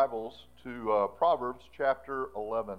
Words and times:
Bibles 0.00 0.46
to 0.64 0.90
uh, 0.90 1.06
Proverbs 1.08 1.62
chapter 1.76 2.28
11. 2.34 2.78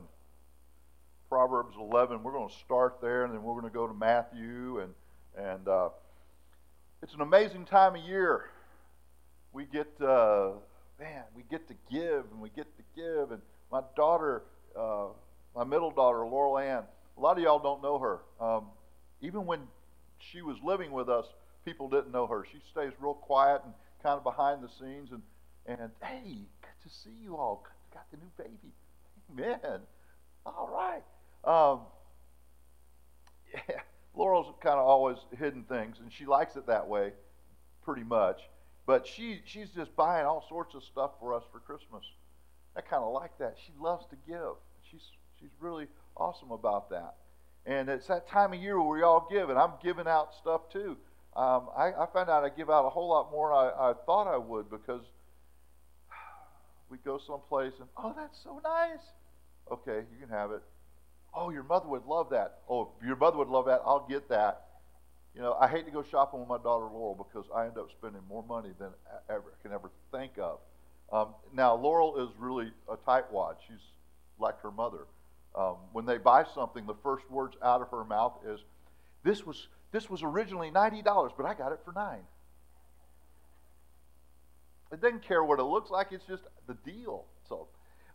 Proverbs 1.30 1.76
11. 1.80 2.24
We're 2.24 2.32
going 2.32 2.50
to 2.50 2.56
start 2.66 2.98
there, 3.00 3.26
and 3.26 3.32
then 3.32 3.44
we're 3.44 3.54
going 3.54 3.72
to 3.72 3.78
go 3.78 3.86
to 3.86 3.94
Matthew, 3.94 4.80
and 4.80 4.92
and 5.38 5.68
uh, 5.68 5.90
it's 7.04 7.14
an 7.14 7.22
amazing 7.22 7.66
time 7.66 7.96
of 7.96 8.02
year. 8.02 8.46
We 9.54 9.66
get, 9.66 9.88
uh, 10.02 10.54
man, 11.00 11.22
we 11.36 11.44
get 11.48 11.68
to 11.68 11.76
give, 11.92 12.26
and 12.32 12.42
we 12.42 12.50
get 12.56 12.66
to 12.76 12.84
give, 12.96 13.30
and 13.30 13.42
my 13.72 13.82
daughter, 13.96 14.42
uh, 14.76 15.10
my 15.56 15.64
middle 15.64 15.92
daughter, 15.92 16.26
Laurel 16.26 16.58
Ann. 16.58 16.82
A 17.20 17.22
lot 17.22 17.38
of 17.38 17.44
y'all 17.44 17.60
don't 17.60 17.84
know 17.84 18.00
her. 18.00 18.22
Um, 18.44 18.66
even 19.22 19.46
when 19.46 19.60
she 20.18 20.42
was 20.42 20.58
living 20.64 20.92
with 20.92 21.08
us, 21.08 21.28
people 21.66 21.88
didn't 21.88 22.12
know 22.12 22.26
her. 22.26 22.48
She 22.52 22.58
stays 22.72 22.94
real 23.00 23.14
quiet 23.14 23.62
and 23.64 23.76
kind 24.02 24.18
of 24.18 24.24
behind 24.24 24.64
the 24.64 24.70
scenes, 24.80 25.12
and 25.12 25.22
and 25.68 25.92
hey, 26.02 26.48
to 26.84 26.90
see 26.90 27.16
you 27.22 27.36
all. 27.38 27.66
Got 27.94 28.06
the 28.12 28.18
new 28.18 28.32
baby. 28.38 28.74
Amen. 29.32 29.82
All 30.46 30.70
right. 30.72 31.04
Um, 31.44 31.82
yeah, 33.54 33.82
Laurel's 34.16 34.54
kind 34.62 34.80
of 34.80 34.86
always 34.86 35.18
hidden 35.38 35.64
things, 35.64 35.98
and 36.00 36.12
she 36.12 36.26
likes 36.26 36.56
it 36.56 36.68
that 36.68 36.88
way, 36.88 37.12
pretty 37.84 38.04
much. 38.04 38.42
But 38.86 39.08
she 39.08 39.42
she's 39.46 39.70
just 39.70 39.96
buying 39.96 40.26
all 40.26 40.46
sorts 40.50 40.76
of 40.76 40.84
stuff 40.84 41.12
for 41.20 41.34
us 41.34 41.44
for 41.52 41.60
Christmas. 41.60 42.04
I 42.76 42.82
kind 42.82 43.04
of 43.04 43.14
like 43.14 43.38
that. 43.40 43.56
She 43.66 43.74
loves 43.80 44.06
to 44.08 44.16
give. 44.28 44.56
She's 44.90 45.04
she's 45.40 45.52
really 45.60 45.88
awesome 46.18 46.52
about 46.52 46.90
that. 46.90 47.16
And 47.66 47.90
it's 47.90 48.08
that 48.08 48.28
time 48.28 48.54
of 48.54 48.60
year 48.60 48.82
where 48.82 48.98
we 48.98 49.04
all 49.04 49.28
give, 49.30 49.50
and 49.50 49.60
I'm 49.60 49.74
giving 49.84 50.08
out 50.08 50.34
stuff 50.34 50.62
too. 50.72 50.98
Um, 51.36 51.70
I, 51.78 51.92
I 51.98 52.08
found 52.12 52.30
out 52.30 52.44
I 52.44 52.50
give 52.50 52.70
out 52.70 52.86
a 52.86 52.90
whole 52.90 53.08
lot 53.08 53.32
more 53.32 53.50
than 53.50 53.58
I, 53.80 53.92
I 53.92 53.94
thought 54.06 54.28
I 54.28 54.38
would 54.38 54.70
because 54.70 55.02
we 56.92 56.98
go 56.98 57.18
someplace 57.18 57.74
and, 57.80 57.88
oh, 57.98 58.14
that's 58.16 58.38
so 58.44 58.60
nice. 58.64 59.00
Okay, 59.72 60.04
you 60.12 60.20
can 60.20 60.30
have 60.30 60.52
it. 60.52 60.62
Oh, 61.34 61.50
your 61.50 61.64
mother 61.64 61.88
would 61.88 62.06
love 62.06 62.30
that. 62.32 62.60
Oh, 62.70 62.90
your 63.04 63.16
mother 63.16 63.38
would 63.38 63.48
love 63.48 63.66
that. 63.66 63.82
I'll 63.86 64.06
get 64.08 64.28
that. 64.30 64.66
You 65.34 65.42
know, 65.42 65.54
I 65.54 65.68
hate 65.70 65.86
to 65.86 65.92
go 65.92 66.04
shopping 66.04 66.42
with 66.42 66.50
my 66.50 66.58
daughter 66.58 66.86
Laurel 66.86 67.16
because 67.16 67.50
I 67.56 67.66
end 67.66 67.78
up 67.78 67.88
spending 67.98 68.22
more 68.28 68.44
money 68.44 68.72
than 68.78 68.90
I 69.10 69.34
ever 69.34 69.54
can 69.64 69.72
ever 69.72 69.90
think 70.12 70.34
of. 70.38 70.60
Um, 71.12 71.30
now, 71.54 71.74
Laurel 71.76 72.18
is 72.18 72.30
really 72.38 72.72
a 72.90 72.98
tightwad. 72.98 73.56
She's 73.66 73.80
like 74.40 74.60
her 74.62 74.72
mother. 74.72 75.06
Um, 75.56 75.78
when 75.94 76.06
they 76.06 76.18
buy 76.18 76.44
something, 76.54 76.86
the 76.86 76.96
first 77.02 77.30
words 77.32 77.56
out 77.64 77.82
of 77.82 77.90
her 77.92 78.04
mouth 78.04 78.34
is, 78.46 78.60
"This 79.24 79.46
was 79.46 79.68
this 79.92 80.10
was 80.10 80.24
originally 80.24 80.72
ninety 80.72 81.02
dollars, 81.02 81.32
but 81.36 81.46
I 81.46 81.54
got 81.54 81.72
it 81.72 81.80
for 81.86 81.94
nine. 81.94 82.24
It 84.92 85.02
doesn't 85.02 85.24
care 85.24 85.44
what 85.44 85.60
it 85.60 85.64
looks 85.64 85.90
like, 85.90 86.08
it's 86.12 86.26
just 86.26 86.44
the 86.68 86.76
deal. 86.86 87.26
So 87.48 87.68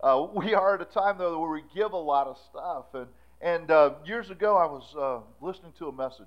uh, 0.03 0.27
we 0.35 0.55
are 0.55 0.75
at 0.75 0.83
a 0.83 0.85
time, 0.85 1.19
though, 1.19 1.39
where 1.39 1.51
we 1.51 1.63
give 1.75 1.93
a 1.93 1.99
lot 1.99 2.27
of 2.27 2.39
stuff. 2.51 2.87
And, 2.95 3.07
and 3.41 3.71
uh, 3.71 3.95
years 4.05 4.31
ago, 4.31 4.57
I 4.57 4.67
was 4.67 4.95
uh, 4.99 5.45
listening 5.45 5.73
to 5.79 5.89
a 5.89 5.93
message. 5.93 6.27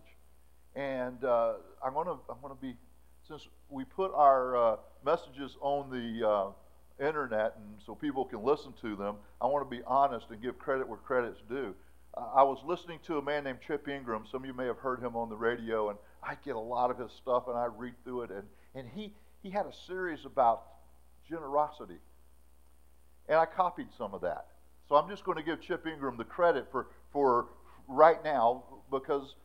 And 0.75 1.23
uh, 1.23 1.53
I'm 1.83 1.93
going 1.93 2.05
to 2.05 2.17
I'm 2.29 2.37
gonna 2.41 2.55
be, 2.61 2.75
since 3.27 3.47
we 3.69 3.83
put 3.83 4.13
our 4.13 4.55
uh, 4.55 4.75
messages 5.03 5.57
on 5.61 5.89
the 5.89 6.27
uh, 6.27 7.05
internet 7.05 7.55
and 7.57 7.81
so 7.85 7.95
people 7.95 8.23
can 8.25 8.43
listen 8.43 8.73
to 8.81 8.95
them, 8.95 9.15
I 9.41 9.47
want 9.47 9.69
to 9.69 9.77
be 9.77 9.83
honest 9.85 10.27
and 10.29 10.41
give 10.41 10.59
credit 10.59 10.87
where 10.87 10.97
credit's 10.97 11.41
due. 11.49 11.73
I 12.17 12.43
was 12.43 12.59
listening 12.65 12.99
to 13.05 13.17
a 13.17 13.21
man 13.21 13.43
named 13.43 13.59
Chip 13.65 13.87
Ingram. 13.87 14.25
Some 14.31 14.43
of 14.43 14.47
you 14.47 14.53
may 14.53 14.65
have 14.65 14.79
heard 14.79 14.99
him 14.99 15.15
on 15.15 15.29
the 15.29 15.37
radio, 15.37 15.89
and 15.89 15.99
I 16.23 16.35
get 16.43 16.55
a 16.55 16.59
lot 16.59 16.91
of 16.91 16.97
his 16.97 17.11
stuff 17.11 17.47
and 17.47 17.57
I 17.57 17.65
read 17.65 17.93
through 18.03 18.23
it. 18.23 18.31
And, 18.31 18.43
and 18.75 18.87
he, 18.93 19.13
he 19.41 19.49
had 19.49 19.65
a 19.65 19.73
series 19.87 20.25
about 20.25 20.63
generosity. 21.27 21.97
And 23.27 23.37
I 23.37 23.45
copied 23.45 23.87
some 23.97 24.13
of 24.13 24.21
that. 24.21 24.47
So 24.87 24.95
I'm 24.95 25.09
just 25.09 25.23
going 25.23 25.37
to 25.37 25.43
give 25.43 25.61
Chip 25.61 25.85
Ingram 25.85 26.17
the 26.17 26.23
credit 26.23 26.67
for, 26.71 26.87
for 27.13 27.47
right 27.87 28.23
now 28.23 28.63
because 28.91 29.35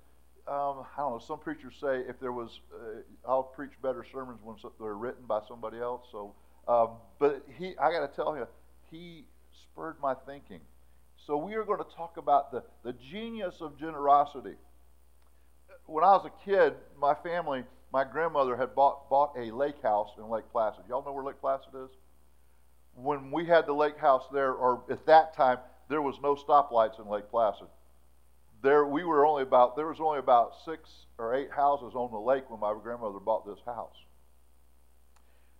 um, 0.48 0.84
I 0.96 1.00
don't 1.00 1.12
know. 1.12 1.22
Some 1.26 1.38
preachers 1.38 1.74
say 1.80 2.02
if 2.08 2.18
there 2.20 2.32
was, 2.32 2.60
uh, 2.74 3.28
I'll 3.28 3.42
preach 3.42 3.72
better 3.82 4.04
sermons 4.10 4.40
when 4.42 4.56
they're 4.80 4.94
written 4.94 5.24
by 5.26 5.40
somebody 5.46 5.78
else. 5.78 6.06
So, 6.10 6.34
um, 6.66 6.90
but 7.18 7.44
he, 7.58 7.76
I 7.78 7.90
got 7.92 8.10
to 8.10 8.14
tell 8.14 8.36
you, 8.36 8.46
he 8.90 9.24
spurred 9.52 9.96
my 10.02 10.14
thinking. 10.26 10.60
So 11.26 11.36
we 11.36 11.54
are 11.54 11.64
going 11.64 11.78
to 11.78 11.96
talk 11.96 12.16
about 12.16 12.52
the, 12.52 12.62
the 12.82 12.92
genius 12.94 13.56
of 13.60 13.78
generosity. 13.78 14.54
When 15.86 16.04
I 16.04 16.08
was 16.08 16.26
a 16.26 16.44
kid, 16.44 16.74
my 16.98 17.14
family 17.14 17.64
my 17.94 18.02
grandmother 18.02 18.56
had 18.56 18.74
bought, 18.74 19.08
bought 19.08 19.32
a 19.38 19.52
lake 19.52 19.80
house 19.80 20.10
in 20.18 20.28
Lake 20.28 20.50
Placid. 20.50 20.82
Y'all 20.88 21.04
know 21.04 21.12
where 21.12 21.22
Lake 21.22 21.40
Placid 21.40 21.68
is? 21.76 21.90
When 22.96 23.30
we 23.30 23.46
had 23.46 23.66
the 23.66 23.72
lake 23.72 23.98
house 23.98 24.24
there, 24.32 24.52
or 24.52 24.82
at 24.90 25.06
that 25.06 25.36
time, 25.36 25.58
there 25.88 26.02
was 26.02 26.16
no 26.20 26.34
stoplights 26.34 26.98
in 26.98 27.08
Lake 27.08 27.30
Placid. 27.30 27.68
There, 28.64 28.84
we 28.84 29.04
were 29.04 29.24
only 29.24 29.44
about 29.44 29.76
there 29.76 29.86
was 29.86 30.00
only 30.00 30.18
about 30.18 30.54
six 30.64 30.90
or 31.18 31.36
eight 31.36 31.52
houses 31.52 31.92
on 31.94 32.10
the 32.10 32.18
lake 32.18 32.50
when 32.50 32.58
my 32.58 32.74
grandmother 32.82 33.20
bought 33.20 33.46
this 33.46 33.62
house. 33.64 33.94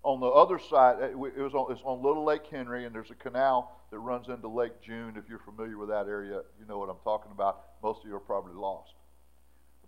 On 0.02 0.18
the 0.18 0.26
other 0.26 0.58
side, 0.58 1.02
it 1.02 1.16
was 1.16 1.54
on, 1.54 1.70
it's 1.70 1.82
on 1.84 2.02
Little 2.02 2.24
Lake 2.24 2.46
Henry, 2.50 2.84
and 2.84 2.92
there's 2.92 3.12
a 3.12 3.14
canal 3.14 3.80
that 3.92 4.00
runs 4.00 4.28
into 4.28 4.48
Lake 4.48 4.82
June. 4.82 5.14
If 5.16 5.28
you're 5.28 5.38
familiar 5.38 5.78
with 5.78 5.88
that 5.90 6.08
area, 6.08 6.40
you 6.58 6.66
know 6.66 6.78
what 6.78 6.88
I'm 6.88 7.02
talking 7.04 7.30
about. 7.30 7.60
Most 7.80 8.00
of 8.02 8.08
you 8.08 8.16
are 8.16 8.20
probably 8.20 8.54
lost. 8.54 8.94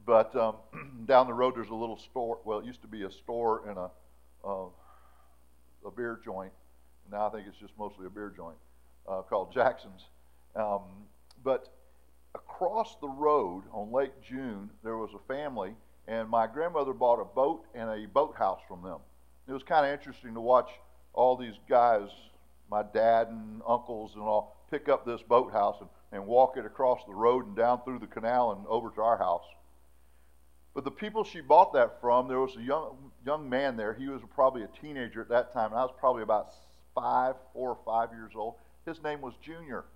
But 0.06 0.34
um, 0.36 0.56
down 1.06 1.26
the 1.26 1.34
road, 1.34 1.54
there's 1.56 1.68
a 1.68 1.74
little 1.74 1.98
store. 1.98 2.38
Well, 2.44 2.60
it 2.60 2.64
used 2.64 2.82
to 2.82 2.88
be 2.88 3.02
a 3.02 3.10
store 3.10 3.68
and 3.68 3.76
a 3.76 3.90
uh, 4.46 4.66
a 5.84 5.90
beer 5.90 6.20
joint. 6.24 6.52
Now 7.10 7.28
I 7.28 7.30
think 7.30 7.46
it's 7.46 7.58
just 7.58 7.72
mostly 7.78 8.06
a 8.06 8.10
beer 8.10 8.32
joint 8.34 8.56
uh, 9.08 9.22
called 9.22 9.52
Jackson's. 9.52 10.06
Um, 10.54 10.82
but 11.44 11.68
across 12.34 12.96
the 13.00 13.08
road 13.08 13.64
on 13.72 13.92
Lake 13.92 14.12
June, 14.22 14.70
there 14.82 14.96
was 14.96 15.10
a 15.14 15.32
family, 15.32 15.74
and 16.08 16.28
my 16.28 16.46
grandmother 16.46 16.92
bought 16.92 17.20
a 17.20 17.24
boat 17.24 17.64
and 17.74 17.88
a 17.88 18.06
boathouse 18.06 18.60
from 18.66 18.82
them. 18.82 18.98
It 19.48 19.52
was 19.52 19.62
kind 19.62 19.86
of 19.86 19.92
interesting 19.92 20.34
to 20.34 20.40
watch 20.40 20.70
all 21.12 21.36
these 21.36 21.54
guys, 21.68 22.08
my 22.70 22.82
dad 22.82 23.28
and 23.28 23.62
uncles 23.66 24.12
and 24.14 24.22
all, 24.22 24.56
pick 24.70 24.88
up 24.88 25.06
this 25.06 25.22
boathouse 25.22 25.76
and, 25.80 25.88
and 26.12 26.26
walk 26.26 26.56
it 26.56 26.66
across 26.66 27.00
the 27.06 27.14
road 27.14 27.46
and 27.46 27.56
down 27.56 27.80
through 27.84 28.00
the 28.00 28.06
canal 28.06 28.52
and 28.52 28.66
over 28.66 28.90
to 28.90 29.00
our 29.00 29.16
house. 29.16 29.44
But 30.76 30.84
the 30.84 30.90
people 30.90 31.24
she 31.24 31.40
bought 31.40 31.72
that 31.72 32.02
from, 32.02 32.28
there 32.28 32.38
was 32.38 32.54
a 32.54 32.60
young 32.60 33.10
young 33.24 33.48
man 33.48 33.78
there. 33.78 33.94
He 33.94 34.08
was 34.08 34.20
probably 34.34 34.62
a 34.62 34.68
teenager 34.78 35.22
at 35.22 35.28
that 35.30 35.54
time, 35.54 35.70
and 35.70 35.80
I 35.80 35.82
was 35.82 35.94
probably 35.98 36.22
about 36.22 36.52
five, 36.94 37.34
four 37.54 37.70
or 37.70 37.78
five 37.86 38.10
years 38.14 38.32
old. 38.36 38.56
His 38.84 39.02
name 39.02 39.22
was 39.22 39.32
Junior. 39.40 39.86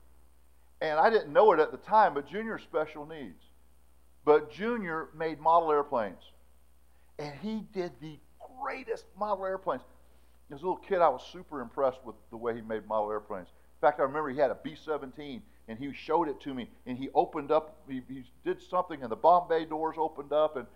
And 0.81 0.99
I 0.99 1.11
didn't 1.11 1.35
know 1.35 1.53
it 1.53 1.61
at 1.61 1.71
the 1.71 1.77
time, 1.77 2.15
but 2.15 2.27
Junior's 2.27 2.63
special 2.63 3.05
needs. 3.05 3.43
But 4.25 4.51
Junior 4.51 5.09
made 5.15 5.39
model 5.39 5.71
airplanes. 5.71 6.23
And 7.19 7.35
he 7.43 7.67
did 7.75 7.93
the 8.01 8.19
greatest 8.59 9.05
model 9.19 9.45
airplanes. 9.45 9.83
As 10.51 10.63
a 10.63 10.65
little 10.65 10.77
kid, 10.77 11.03
I 11.03 11.11
was 11.11 11.23
super 11.31 11.61
impressed 11.61 12.03
with 12.07 12.17
the 12.31 12.39
way 12.39 12.55
he 12.55 12.63
made 12.63 12.87
model 12.89 13.11
airplanes. 13.11 13.49
In 13.49 13.87
fact, 13.87 14.01
I 14.01 14.05
remember 14.05 14.31
he 14.31 14.39
had 14.39 14.51
a 14.51 14.59
B 14.65 14.75
17 14.83 15.43
and 15.71 15.79
he 15.79 15.93
showed 15.95 16.29
it 16.29 16.41
to 16.41 16.53
me 16.53 16.69
and 16.85 16.99
he 16.99 17.09
opened 17.15 17.53
up 17.53 17.77
he, 17.89 18.03
he, 18.09 18.25
did 18.45 18.61
something 18.61 19.03
and 19.03 19.11
the 19.11 19.17
bomb 19.17 19.49
bay 19.49 19.65
doors 19.65 19.95
opened 19.97 20.33
up 20.33 20.57
and 20.57 20.67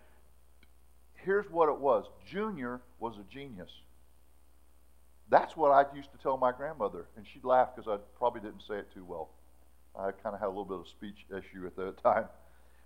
here's 1.15 1.51
what 1.51 1.69
it 1.69 1.77
was. 1.77 2.05
Junior 2.31 2.81
was 3.01 3.17
a 3.19 3.25
genius. 3.33 3.71
That's 5.29 5.57
what 5.57 5.73
i 5.73 5.85
used 5.97 6.13
to 6.13 6.19
tell 6.19 6.37
my 6.37 6.53
grandmother 6.53 7.07
and 7.17 7.27
she'd 7.27 7.45
laugh 7.45 7.75
because 7.75 7.91
i 7.91 8.01
probably 8.17 8.41
didn't 8.41 8.63
say 8.63 8.77
it 8.77 8.89
too 8.95 9.05
well. 9.05 9.31
I 9.99 10.13
kind 10.13 10.35
of 10.35 10.41
had 10.41 10.47
a 10.47 10.55
little 10.55 10.65
bit 10.65 10.79
of 10.79 10.89
speech 10.89 11.27
issue 11.31 11.67
at 11.67 11.77
that 11.77 12.01
time. 12.03 12.27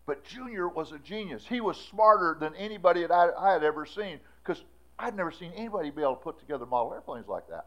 But 0.07 0.25
junior 0.25 0.69
was 0.69 0.93
a 0.93 0.99
genius. 0.99 1.45
He 1.47 1.61
was 1.61 1.77
smarter 1.77 2.37
than 2.41 2.55
anybody 2.55 3.03
that 3.03 3.13
i, 3.13 3.29
I 3.39 3.53
had 3.53 3.63
ever 3.63 3.85
seen 3.85 4.19
because 4.43 4.63
i'd 4.99 5.15
never 5.15 5.31
seen 5.31 5.53
anybody 5.55 5.91
be 5.91 6.01
able 6.01 6.17
to 6.17 6.23
put 6.23 6.39
together 6.39 6.65
model 6.65 6.95
airplanes 6.95 7.29
like 7.29 7.49
that. 7.51 7.67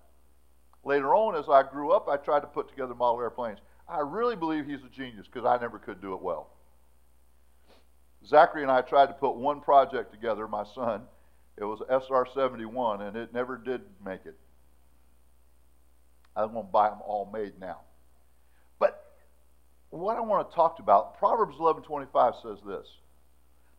Later 0.83 1.13
on 1.13 1.35
as 1.35 1.47
i 1.47 1.61
grew 1.61 1.91
up 1.91 2.09
i 2.09 2.17
tried 2.17 2.39
to 2.39 2.47
put 2.47 2.69
together 2.69 2.95
model 2.95 3.21
airplanes 3.21 3.59
I 3.87 3.99
really 3.99 4.35
believe 4.35 4.65
he's 4.65 4.83
a 4.83 4.89
genius 4.89 5.27
because 5.27 5.45
I 5.45 5.57
never 5.61 5.77
could 5.77 6.01
do 6.01 6.13
it 6.13 6.21
well. 6.21 6.49
Zachary 8.25 8.61
and 8.61 8.71
I 8.71 8.81
tried 8.81 9.07
to 9.07 9.13
put 9.13 9.35
one 9.35 9.61
project 9.61 10.11
together, 10.11 10.47
my 10.47 10.63
son. 10.63 11.03
It 11.57 11.63
was 11.63 11.81
SR 11.89 12.25
71, 12.33 13.01
and 13.01 13.17
it 13.17 13.33
never 13.33 13.57
did 13.57 13.81
make 14.03 14.25
it. 14.25 14.37
I'm 16.35 16.53
going 16.53 16.65
to 16.65 16.71
buy 16.71 16.89
them 16.89 16.99
all 17.05 17.29
made 17.31 17.59
now. 17.59 17.79
But 18.79 19.03
what 19.89 20.17
I 20.17 20.21
want 20.21 20.49
to 20.49 20.55
talk 20.55 20.79
about, 20.79 21.17
Proverbs 21.17 21.57
11:25 21.57 22.41
says 22.41 22.59
this: 22.65 22.87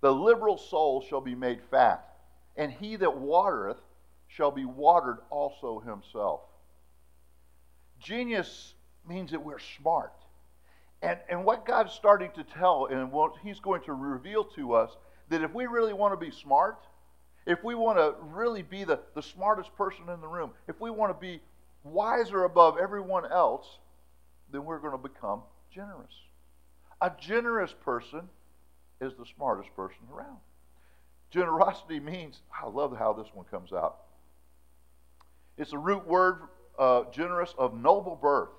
"The 0.01 0.13
liberal 0.13 0.59
soul 0.59 1.01
shall 1.01 1.21
be 1.21 1.35
made 1.35 1.63
fat, 1.71 2.17
and 2.57 2.71
he 2.71 2.97
that 2.97 3.17
watereth 3.17 3.81
shall 4.29 4.51
be 4.51 4.67
watered 4.67 5.19
also 5.31 5.81
himself." 5.81 6.43
Genius 7.99 8.75
means 9.09 9.31
that 9.31 9.45
we're 9.45 9.59
smart. 9.79 10.13
And, 11.03 11.19
and 11.29 11.45
what 11.45 11.67
God's 11.67 11.93
starting 11.93 12.31
to 12.37 12.45
tell, 12.45 12.87
and 12.87 13.11
what 13.11 13.35
He's 13.43 13.59
going 13.61 13.83
to 13.83 13.93
reveal 13.93 14.45
to 14.57 14.75
us, 14.75 14.97
that 15.31 15.43
if 15.43 15.53
we 15.53 15.67
really 15.67 15.93
want 15.93 16.13
to 16.13 16.25
be 16.25 16.31
smart, 16.31 16.79
if 17.47 17.63
we 17.65 17.75
want 17.75 17.99
to 17.99 18.15
really 18.21 18.63
be 18.63 18.85
the, 18.85 19.01
the 19.15 19.23
smartest 19.23 19.75
person 19.77 20.09
in 20.09 20.21
the 20.21 20.29
room, 20.29 20.53
if 20.69 20.81
we 20.81 20.91
want 20.91 21.11
to 21.11 21.21
be 21.21 21.41
wiser 21.83 22.45
above 22.45 22.77
everyone 22.79 23.31
else, 23.31 23.67
then 24.53 24.65
we're 24.65 24.79
going 24.79 24.93
to 24.93 25.09
become 25.09 25.43
generous. 25.75 26.13
A 27.01 27.11
generous 27.21 27.75
person 27.85 28.29
is 29.01 29.13
the 29.15 29.27
smartest 29.35 29.75
person 29.75 29.99
around. 30.13 30.39
Generosity 31.33 31.99
means, 31.99 32.43
I 32.63 32.69
love 32.69 32.97
how 32.97 33.13
this 33.13 33.27
one 33.35 33.47
comes 33.47 33.73
out. 33.73 33.97
It's 35.59 35.73
a 35.73 35.79
root 35.79 36.07
word, 36.07 36.43
uh, 36.79 37.05
generous, 37.11 37.55
of 37.59 37.75
noble 37.75 38.15
birth. 38.15 38.51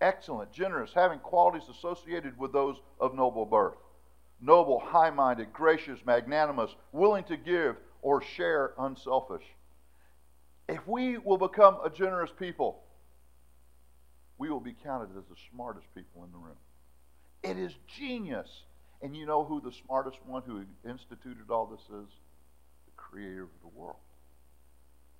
Excellent, 0.00 0.52
generous, 0.52 0.90
having 0.94 1.18
qualities 1.18 1.68
associated 1.68 2.38
with 2.38 2.52
those 2.52 2.76
of 3.00 3.14
noble 3.14 3.46
birth. 3.46 3.76
Noble, 4.40 4.80
high 4.80 5.10
minded, 5.10 5.52
gracious, 5.52 6.00
magnanimous, 6.04 6.74
willing 6.92 7.24
to 7.24 7.36
give 7.36 7.76
or 8.02 8.22
share, 8.22 8.74
unselfish. 8.78 9.44
If 10.68 10.86
we 10.86 11.18
will 11.18 11.38
become 11.38 11.78
a 11.84 11.90
generous 11.90 12.30
people, 12.38 12.82
we 14.38 14.50
will 14.50 14.60
be 14.60 14.74
counted 14.84 15.10
as 15.16 15.24
the 15.24 15.36
smartest 15.50 15.86
people 15.94 16.24
in 16.24 16.32
the 16.32 16.38
room. 16.38 16.56
It 17.42 17.58
is 17.58 17.72
genius. 17.86 18.48
And 19.02 19.16
you 19.16 19.26
know 19.26 19.44
who 19.44 19.60
the 19.60 19.72
smartest 19.84 20.18
one 20.26 20.42
who 20.46 20.64
instituted 20.88 21.50
all 21.50 21.66
this 21.66 21.82
is? 21.82 22.10
The 22.86 22.92
creator 22.96 23.42
of 23.42 23.50
the 23.60 23.78
world. 23.78 23.96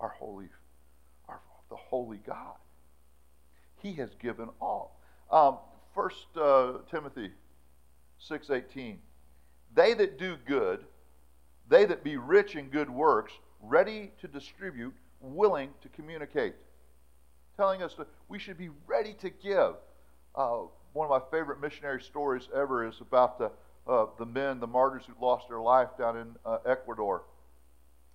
Our 0.01 0.09
holy, 0.09 0.49
our, 1.29 1.41
the 1.71 1.77
holy 1.77 2.19
God. 2.19 2.57
He 3.85 3.93
has 3.93 4.15
given 4.15 4.49
all. 4.63 4.99
Um, 5.31 5.59
First 5.95 6.27
uh, 6.37 6.79
Timothy 6.91 7.31
6.18. 8.29 8.97
They 9.75 9.95
that 9.95 10.19
do 10.19 10.37
good, 10.47 10.85
they 11.69 11.85
that 11.85 12.03
be 12.03 12.17
rich 12.17 12.57
in 12.57 12.69
good 12.69 12.91
works, 12.91 13.33
ready 13.63 14.11
to 14.21 14.27
distribute, 14.27 14.95
willing 15.21 15.71
to 15.83 15.89
communicate. 15.91 16.55
Telling 17.57 17.83
us 17.83 17.95
that 17.95 18.09
we 18.29 18.39
should 18.39 18.59
be 18.59 18.71
ready 18.87 19.13
to 19.21 19.31
give. 19.31 19.75
Uh, 20.35 20.63
one 20.95 21.09
of 21.09 21.11
my 21.11 21.21
favorite 21.31 21.61
missionary 21.61 22.01
stories 22.01 22.49
ever 22.55 22.87
is 22.89 23.01
about 23.01 23.39
the, 23.39 23.53
uh, 23.87 24.07
the 24.19 24.27
men, 24.27 24.61
the 24.61 24.67
martyrs 24.67 25.05
who 25.07 25.25
lost 25.25 25.49
their 25.49 25.61
life 25.61 25.91
down 25.99 26.17
in 26.17 26.35
uh, 26.47 26.59
Ecuador. 26.67 27.25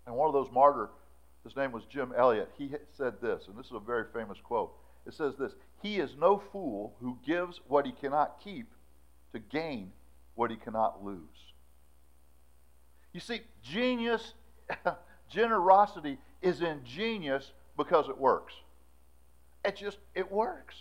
And 0.07 0.16
one 0.16 0.27
of 0.27 0.33
those 0.33 0.51
martyrs, 0.51 0.89
his 1.44 1.56
name 1.56 1.71
was 1.71 1.83
Jim 1.86 2.12
Elliot, 2.18 2.50
he 2.57 2.71
said 2.98 3.21
this, 3.21 3.44
and 3.48 3.57
this 3.57 3.68
is 3.68 3.74
a 3.74 3.80
very 3.80 4.06
famous 4.13 4.39
quote. 4.44 4.74
It 5.06 5.13
says 5.13 5.36
this 5.38 5.54
He 5.81 6.00
is 6.00 6.12
no 6.19 6.42
fool 6.51 6.96
who 7.00 7.18
gives 7.25 7.60
what 7.68 7.86
he 7.86 7.92
cannot 7.92 8.40
keep 8.44 8.72
to 9.34 9.40
gain 9.40 9.92
what 10.36 10.51
he 10.51 10.57
cannot 10.57 11.04
lose. 11.04 11.19
You 13.13 13.19
see, 13.19 13.42
genius, 13.63 14.34
generosity 15.30 16.18
is 16.42 16.62
ingenious 16.62 17.51
because 17.75 18.07
it 18.07 18.18
works. 18.18 18.54
It 19.66 19.75
just, 19.75 19.98
it 20.16 20.31
works 20.31 20.75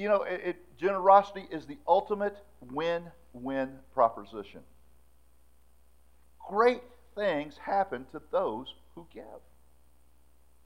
you 0.00 0.08
know, 0.08 0.22
it, 0.22 0.40
it, 0.44 0.78
generosity 0.78 1.46
is 1.50 1.66
the 1.66 1.76
ultimate 1.86 2.36
win 2.72 3.04
win 3.34 3.70
proposition. 3.92 4.60
Great 6.48 6.82
things 7.14 7.58
happen 7.58 8.06
to 8.12 8.22
those 8.32 8.74
who 8.94 9.06
give. 9.12 9.22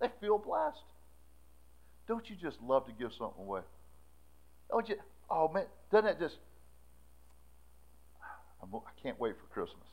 They 0.01 0.09
feel 0.21 0.39
blessed. 0.39 0.85
Don't 2.07 2.29
you 2.29 2.37
just 2.37 2.61
love 2.63 2.87
to 2.87 2.93
give 2.93 3.13
something 3.13 3.43
away? 3.43 3.61
Don't 4.71 4.89
you? 4.89 4.97
Oh 5.31 5.49
man, 5.49 5.65
doesn't 5.91 6.09
it 6.09 6.19
just? 6.19 6.37
I'm, 8.63 8.75
I 8.75 9.01
can 9.01 9.11
not 9.11 9.21
wait 9.21 9.35
for 9.39 9.47
Christmas. 9.53 9.87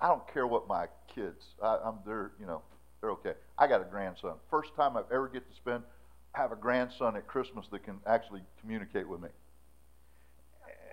I 0.00 0.08
don't 0.08 0.26
care 0.32 0.46
what 0.46 0.68
my 0.68 0.86
kids. 1.14 1.42
I, 1.62 1.78
I'm 1.84 1.98
they're 2.06 2.32
you 2.40 2.46
know 2.46 2.62
they're 3.00 3.10
okay. 3.12 3.34
I 3.58 3.66
got 3.66 3.80
a 3.80 3.84
grandson. 3.84 4.34
First 4.50 4.74
time 4.76 4.96
I've 4.96 5.10
ever 5.10 5.28
get 5.28 5.48
to 5.48 5.56
spend 5.56 5.82
have 6.32 6.52
a 6.52 6.56
grandson 6.56 7.16
at 7.16 7.26
Christmas 7.26 7.66
that 7.72 7.82
can 7.82 7.98
actually 8.06 8.42
communicate 8.60 9.08
with 9.08 9.20
me. 9.20 9.28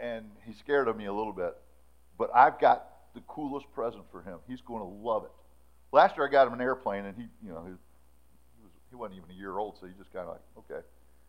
And 0.02 0.26
he's 0.46 0.58
scared 0.58 0.88
of 0.88 0.98
me 0.98 1.06
a 1.06 1.14
little 1.14 1.34
bit. 1.34 1.56
But 2.18 2.32
I've 2.34 2.60
got 2.60 2.88
the 3.14 3.22
coolest 3.22 3.72
present 3.74 4.04
for 4.12 4.22
him. 4.22 4.40
He's 4.48 4.62
going 4.62 4.82
to 4.82 5.08
love 5.08 5.24
it. 5.24 5.32
Last 5.92 6.18
year 6.18 6.28
I 6.28 6.32
got 6.32 6.48
him 6.48 6.54
an 6.54 6.62
airplane, 6.62 7.06
and 7.06 7.16
he, 7.16 7.28
you 7.46 7.54
know, 7.54 7.66
he 8.95 9.00
wasn't 9.01 9.18
even 9.18 9.30
a 9.36 9.38
year 9.38 9.57
old, 9.57 9.77
so 9.80 9.86
he 9.86 9.94
just 9.97 10.12
kind 10.13 10.27
of 10.27 10.36
like, 10.36 10.42
okay. 10.57 10.86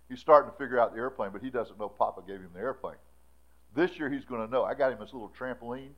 He's 0.09 0.21
starting 0.21 0.51
to 0.51 0.57
figure 0.57 0.79
out 0.79 0.95
the 0.95 1.01
airplane, 1.01 1.31
but 1.33 1.43
he 1.43 1.51
doesn't 1.51 1.79
know 1.79 1.89
Papa 1.89 2.23
gave 2.27 2.37
him 2.37 2.51
the 2.55 2.61
airplane. 2.61 2.97
This 3.75 3.99
year 3.99 4.09
he's 4.09 4.25
going 4.25 4.47
to 4.47 4.51
know. 4.51 4.63
I 4.63 4.75
got 4.75 4.93
him 4.93 5.01
this 5.01 5.13
little 5.13 5.33
trampoline, 5.39 5.91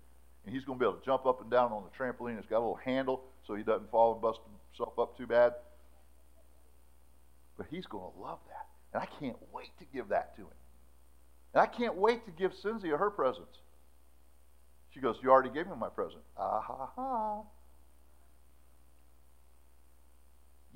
and 0.45 0.55
he's 0.55 0.65
going 0.65 0.79
to 0.79 0.83
be 0.83 0.89
able 0.89 0.99
to 0.99 1.05
jump 1.05 1.27
up 1.27 1.43
and 1.43 1.51
down 1.51 1.73
on 1.73 1.85
the 1.85 1.91
trampoline. 1.91 2.39
It's 2.39 2.47
got 2.47 2.59
a 2.59 2.65
little 2.65 2.81
handle 2.83 3.23
so 3.47 3.55
he 3.55 3.63
doesn't 3.63 3.91
fall 3.91 4.15
and 4.15 4.23
bust 4.23 4.41
himself 4.73 4.99
up 4.99 5.17
too 5.17 5.27
bad. 5.27 5.53
But 7.59 7.67
he's 7.71 7.87
going 7.87 8.11
to 8.13 8.21
love 8.21 8.39
that. 8.49 8.67
And 8.95 9.03
I 9.03 9.07
can't 9.21 9.37
wait 9.53 9.71
to 9.79 9.85
give 9.93 10.09
that 10.09 10.35
to 10.37 10.43
him. 10.43 10.57
And 11.53 11.61
I 11.61 11.67
can't 11.67 11.97
wait 11.97 12.25
to 12.25 12.31
give 12.31 12.55
Cynthia 12.55 12.97
her 12.97 13.11
presents. 13.11 13.59
She 14.91 15.01
goes, 15.01 15.17
You 15.23 15.31
already 15.31 15.51
gave 15.51 15.67
me 15.67 15.75
my 15.79 15.89
present. 15.89 16.23
Ah 16.37 16.61
ha 16.61 16.89
ha. 16.97 17.43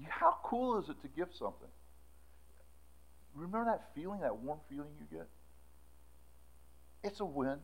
How 0.08 0.36
cool 0.44 0.78
is 0.78 0.88
it 0.88 1.00
to 1.02 1.08
give 1.08 1.28
something? 1.38 1.68
Remember 3.34 3.70
that 3.70 3.88
feeling, 3.94 4.20
that 4.20 4.36
warm 4.36 4.60
feeling 4.68 4.90
you 4.98 5.06
get? 5.16 5.28
It's 7.02 7.20
a 7.20 7.24
win 7.24 7.58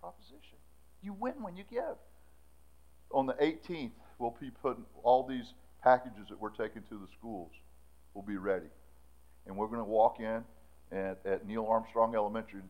proposition. 0.00 0.58
You 1.02 1.12
win 1.12 1.34
when 1.42 1.56
you 1.56 1.64
give. 1.70 1.96
On 3.10 3.26
the 3.26 3.34
18th, 3.34 3.92
we'll 4.18 4.36
be 4.40 4.50
putting 4.50 4.84
all 5.02 5.26
these 5.26 5.52
packages 5.82 6.28
that 6.30 6.40
we're 6.40 6.50
taking 6.50 6.82
to 6.84 6.94
the 6.94 7.06
schools 7.18 7.50
will 8.14 8.22
be 8.22 8.36
ready. 8.36 8.66
And 9.46 9.56
we're 9.56 9.66
going 9.66 9.78
to 9.78 9.84
walk 9.84 10.20
in 10.20 10.42
at, 10.90 11.20
at 11.26 11.46
Neil 11.46 11.66
Armstrong 11.66 12.14
Elementary, 12.14 12.62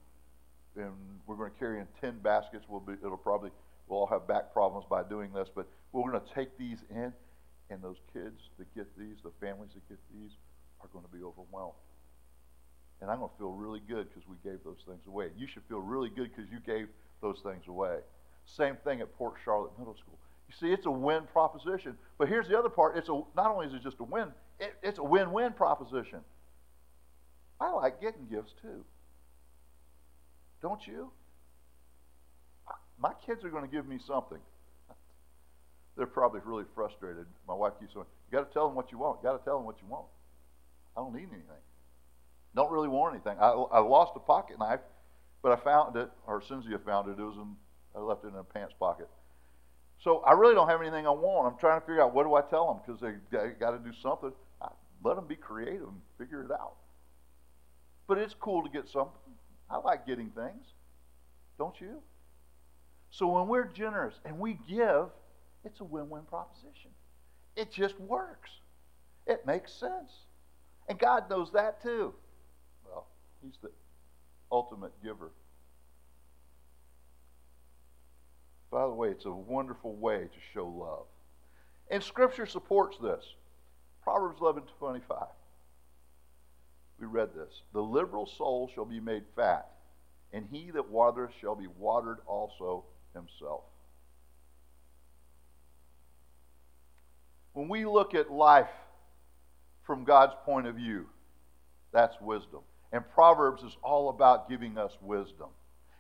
and 0.76 0.92
we're 1.26 1.36
going 1.36 1.50
to 1.50 1.58
carry 1.58 1.78
in 1.78 1.86
10 2.00 2.18
baskets. 2.18 2.64
We'll 2.68 2.80
be, 2.80 2.94
it'll 2.94 3.16
probably, 3.16 3.50
we'll 3.86 4.00
all 4.00 4.06
have 4.08 4.26
back 4.26 4.52
problems 4.52 4.84
by 4.90 5.04
doing 5.04 5.32
this, 5.32 5.48
but 5.54 5.68
we're 5.92 6.10
going 6.10 6.20
to 6.20 6.34
take 6.34 6.58
these 6.58 6.78
in, 6.90 7.12
and 7.70 7.82
those 7.82 7.98
kids 8.12 8.40
that 8.58 8.72
get 8.74 8.86
these, 8.98 9.16
the 9.22 9.32
families 9.40 9.70
that 9.74 9.88
get 9.88 9.98
these, 10.12 10.32
are 10.80 10.88
going 10.92 11.04
to 11.04 11.10
be 11.10 11.24
overwhelmed. 11.24 11.74
And 13.00 13.10
I'm 13.10 13.18
going 13.18 13.30
to 13.30 13.38
feel 13.38 13.52
really 13.52 13.80
good 13.88 14.08
because 14.08 14.28
we 14.28 14.36
gave 14.48 14.62
those 14.64 14.82
things 14.86 15.06
away. 15.06 15.30
You 15.36 15.46
should 15.46 15.62
feel 15.68 15.80
really 15.80 16.10
good 16.10 16.30
because 16.34 16.50
you 16.50 16.60
gave 16.60 16.88
those 17.20 17.40
things 17.42 17.66
away. 17.68 17.98
Same 18.46 18.76
thing 18.84 19.00
at 19.00 19.16
Port 19.16 19.34
Charlotte 19.44 19.72
Middle 19.78 19.96
School. 19.96 20.18
You 20.48 20.54
see, 20.60 20.72
it's 20.72 20.86
a 20.86 20.90
win 20.90 21.22
proposition. 21.32 21.96
But 22.18 22.28
here's 22.28 22.48
the 22.48 22.58
other 22.58 22.68
part. 22.68 22.96
It's 22.96 23.08
a, 23.08 23.22
not 23.34 23.50
only 23.50 23.66
is 23.66 23.74
it 23.74 23.82
just 23.82 23.96
a 24.00 24.04
win, 24.04 24.28
it, 24.60 24.74
it's 24.82 24.98
a 24.98 25.02
win-win 25.04 25.52
proposition. 25.52 26.20
I 27.60 27.70
like 27.70 28.00
getting 28.00 28.26
gifts 28.30 28.52
too. 28.60 28.84
Don't 30.60 30.86
you? 30.86 31.10
My 32.98 33.12
kids 33.26 33.44
are 33.44 33.50
going 33.50 33.64
to 33.64 33.70
give 33.70 33.86
me 33.86 33.98
something. 34.06 34.38
They're 35.96 36.06
probably 36.06 36.40
really 36.44 36.64
frustrated. 36.74 37.26
My 37.46 37.54
wife 37.54 37.74
keeps 37.78 37.94
saying, 37.94 38.06
"You 38.30 38.38
got 38.38 38.48
to 38.48 38.52
tell 38.52 38.66
them 38.66 38.74
what 38.74 38.90
you 38.90 38.98
want. 38.98 39.20
You 39.22 39.30
got 39.30 39.38
to 39.38 39.44
tell 39.44 39.56
them 39.56 39.66
what 39.66 39.80
you 39.80 39.88
want." 39.88 40.06
I 40.96 41.00
don't 41.00 41.14
need 41.14 41.28
anything. 41.30 41.62
Don't 42.54 42.70
really 42.70 42.88
want 42.88 43.14
anything. 43.14 43.36
I, 43.40 43.50
I 43.50 43.78
lost 43.80 44.12
a 44.16 44.20
pocket 44.20 44.58
knife, 44.58 44.80
but 45.42 45.52
I 45.52 45.56
found 45.56 45.96
it, 45.96 46.08
or 46.26 46.40
Cynthia 46.40 46.78
found 46.78 47.08
it. 47.08 47.20
It 47.20 47.24
was 47.24 47.36
in, 47.36 47.56
I 47.96 48.00
left 48.00 48.24
it 48.24 48.28
in 48.28 48.36
a 48.36 48.44
pants 48.44 48.74
pocket. 48.78 49.08
So 50.02 50.18
I 50.18 50.32
really 50.32 50.54
don't 50.54 50.68
have 50.68 50.80
anything 50.80 51.06
I 51.06 51.10
want. 51.10 51.52
I'm 51.52 51.58
trying 51.58 51.80
to 51.80 51.86
figure 51.86 52.02
out 52.02 52.14
what 52.14 52.24
do 52.24 52.34
I 52.34 52.42
tell 52.42 52.66
them 52.66 52.80
because 52.84 53.00
they, 53.00 53.36
they 53.36 53.50
got 53.50 53.72
to 53.72 53.78
do 53.78 53.96
something. 54.02 54.32
I, 54.60 54.68
let 55.02 55.16
them 55.16 55.26
be 55.26 55.36
creative 55.36 55.88
and 55.88 56.00
figure 56.18 56.44
it 56.44 56.50
out. 56.50 56.74
But 58.06 58.18
it's 58.18 58.34
cool 58.34 58.62
to 58.62 58.68
get 58.68 58.88
something. 58.88 59.32
I 59.70 59.78
like 59.78 60.06
getting 60.06 60.30
things. 60.30 60.66
Don't 61.58 61.80
you? 61.80 62.02
So 63.10 63.28
when 63.28 63.48
we're 63.48 63.66
generous 63.66 64.14
and 64.24 64.38
we 64.38 64.58
give, 64.68 65.06
it's 65.64 65.80
a 65.80 65.84
win 65.84 66.08
win 66.08 66.22
proposition. 66.22 66.90
It 67.56 67.72
just 67.72 67.98
works. 68.00 68.50
It 69.26 69.46
makes 69.46 69.72
sense. 69.72 70.12
And 70.88 70.98
God 70.98 71.30
knows 71.30 71.52
that 71.52 71.82
too. 71.82 72.14
Well, 72.84 73.06
He's 73.42 73.56
the 73.62 73.70
ultimate 74.50 74.92
giver. 75.02 75.30
By 78.70 78.82
the 78.82 78.92
way, 78.92 79.08
it's 79.08 79.24
a 79.24 79.30
wonderful 79.30 79.94
way 79.94 80.18
to 80.18 80.38
show 80.52 80.66
love. 80.66 81.06
And 81.90 82.02
Scripture 82.02 82.46
supports 82.46 82.98
this. 82.98 83.24
Proverbs 84.02 84.38
11 84.40 84.64
25. 84.78 85.26
We 86.98 87.06
read 87.06 87.30
this. 87.34 87.62
The 87.72 87.80
liberal 87.80 88.26
soul 88.26 88.70
shall 88.74 88.84
be 88.84 89.00
made 89.00 89.24
fat, 89.36 89.68
and 90.32 90.46
he 90.50 90.70
that 90.72 90.90
watereth 90.90 91.32
shall 91.40 91.54
be 91.54 91.66
watered 91.78 92.18
also 92.26 92.84
himself. 93.14 93.62
When 97.54 97.68
we 97.68 97.86
look 97.86 98.14
at 98.14 98.30
life 98.30 98.70
from 99.84 100.04
God's 100.04 100.34
point 100.44 100.66
of 100.66 100.74
view, 100.76 101.06
that's 101.92 102.20
wisdom. 102.20 102.60
And 102.92 103.08
Proverbs 103.14 103.62
is 103.62 103.76
all 103.82 104.10
about 104.10 104.48
giving 104.48 104.76
us 104.76 104.96
wisdom. 105.00 105.48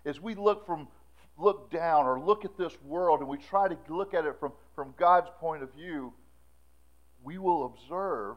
As 0.04 0.20
we 0.20 0.34
look 0.34 0.66
from 0.66 0.88
look 1.36 1.70
down 1.70 2.06
or 2.06 2.20
look 2.20 2.44
at 2.44 2.56
this 2.56 2.72
world 2.84 3.20
and 3.20 3.28
we 3.28 3.38
try 3.38 3.68
to 3.68 3.76
look 3.88 4.14
at 4.14 4.24
it 4.24 4.36
from, 4.38 4.52
from 4.74 4.94
God's 4.96 5.28
point 5.40 5.62
of 5.62 5.72
view, 5.74 6.12
we 7.22 7.38
will 7.38 7.66
observe 7.66 8.36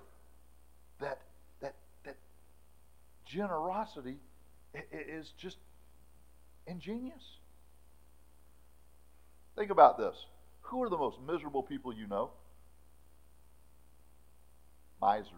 that, 0.99 1.19
that, 1.61 1.75
that 2.05 2.15
generosity 3.25 4.17
is 4.91 5.31
just 5.37 5.57
ingenious. 6.65 7.37
Think 9.55 9.71
about 9.71 9.97
this. 9.97 10.15
Who 10.61 10.83
are 10.83 10.89
the 10.89 10.97
most 10.97 11.17
miserable 11.25 11.63
people 11.63 11.93
you 11.93 12.07
know? 12.07 12.31
Misers. 15.01 15.31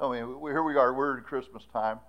I 0.00 0.10
mean, 0.10 0.40
here 0.42 0.62
we 0.62 0.76
are. 0.76 0.94
We're 0.94 1.18
at 1.18 1.24
Christmas 1.24 1.62
time. 1.72 2.00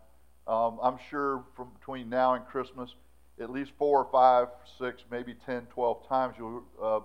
Um, 0.48 0.80
I'm 0.82 0.98
sure 1.10 1.44
from 1.56 1.70
between 1.78 2.10
now 2.10 2.34
and 2.34 2.46
Christmas, 2.46 2.96
at 3.40 3.50
least 3.50 3.72
four 3.78 4.00
or 4.00 4.12
five, 4.12 4.48
six, 4.80 5.04
maybe 5.12 5.36
10, 5.46 5.68
12 5.74 6.08
times 6.08 6.36
uh, 6.82 6.98
uh, 6.98 7.02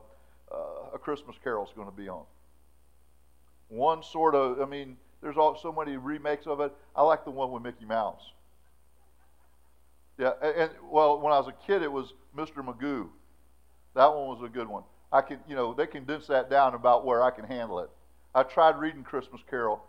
a 0.95 0.99
Christmas 0.99 1.37
carol 1.43 1.65
is 1.65 1.73
going 1.75 1.89
to 1.89 1.97
be 1.97 2.09
on. 2.09 2.25
One 3.69 4.03
sort 4.03 4.35
of, 4.35 4.61
I 4.61 4.65
mean, 4.65 4.97
there's 5.23 5.37
all, 5.37 5.59
so 5.61 5.73
many 5.73 5.97
remakes 5.97 6.47
of 6.47 6.61
it. 6.61 6.73
I 6.95 7.03
like 7.03 7.25
the 7.25 7.31
one 7.31 7.51
with 7.51 7.63
Mickey 7.63 7.85
Mouse. 7.85 8.23
Yeah, 10.19 10.33
and, 10.41 10.55
and 10.57 10.71
well, 10.91 11.21
when 11.21 11.33
I 11.33 11.39
was 11.39 11.49
a 11.49 11.67
kid, 11.67 11.83
it 11.83 11.91
was 11.91 12.13
Mr. 12.37 12.65
Magoo. 12.65 13.09
That 13.95 14.07
one 14.07 14.29
was 14.29 14.43
a 14.45 14.49
good 14.49 14.69
one. 14.69 14.85
I 15.13 15.21
can, 15.21 15.39
you 15.49 15.57
know, 15.57 15.75
they 15.75 15.87
condense 15.87 16.27
that 16.29 16.49
down 16.51 16.75
about 16.75 17.05
where 17.05 17.23
I 17.23 17.31
can 17.31 17.45
handle 17.45 17.81
it. 17.81 17.91
I 18.37 18.43
tried 18.43 18.79
reading 18.79 19.03
Christmas 19.03 19.41
Carol. 19.49 19.83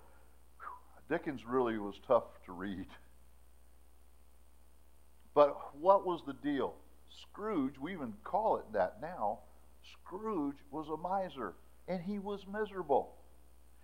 Dickens 1.09 1.45
really 1.45 1.77
was 1.77 1.95
tough 2.07 2.23
to 2.45 2.53
read. 2.53 2.85
But 5.35 5.75
what 5.75 6.05
was 6.05 6.21
the 6.25 6.31
deal? 6.31 6.75
Scrooge, 7.09 7.77
we 7.77 7.91
even 7.91 8.13
call 8.23 8.55
it 8.55 8.63
that 8.71 9.01
now, 9.01 9.39
Scrooge 9.91 10.55
was 10.71 10.87
a 10.87 10.95
miser, 10.95 11.55
and 11.89 12.01
he 12.01 12.19
was 12.19 12.47
miserable. 12.49 13.15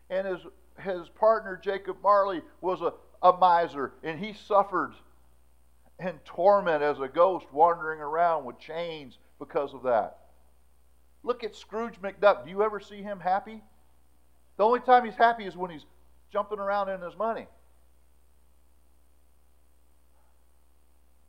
And 0.09 0.25
his, 0.25 0.39
his 0.79 1.09
partner, 1.09 1.59
Jacob 1.61 1.97
Marley, 2.01 2.41
was 2.61 2.79
a, 2.79 2.93
a 3.21 3.37
miser, 3.37 3.91
and 4.01 4.17
he 4.17 4.31
suffered 4.31 4.93
in 5.99 6.13
torment 6.23 6.81
as 6.81 7.01
a 7.01 7.09
ghost 7.09 7.47
wandering 7.51 7.99
around 7.99 8.45
with 8.45 8.59
chains 8.59 9.17
because 9.39 9.73
of 9.73 9.83
that. 9.83 10.19
Look 11.21 11.43
at 11.43 11.53
Scrooge 11.53 12.01
McDuck. 12.01 12.45
Do 12.45 12.49
you 12.49 12.63
ever 12.63 12.79
see 12.79 13.01
him 13.01 13.19
happy? 13.19 13.61
The 14.57 14.63
only 14.63 14.79
time 14.79 15.05
he's 15.05 15.15
happy 15.15 15.45
is 15.45 15.57
when 15.57 15.71
he's 15.71 15.85
jumping 16.31 16.59
around 16.59 16.89
in 16.89 17.01
his 17.01 17.17
money. 17.17 17.47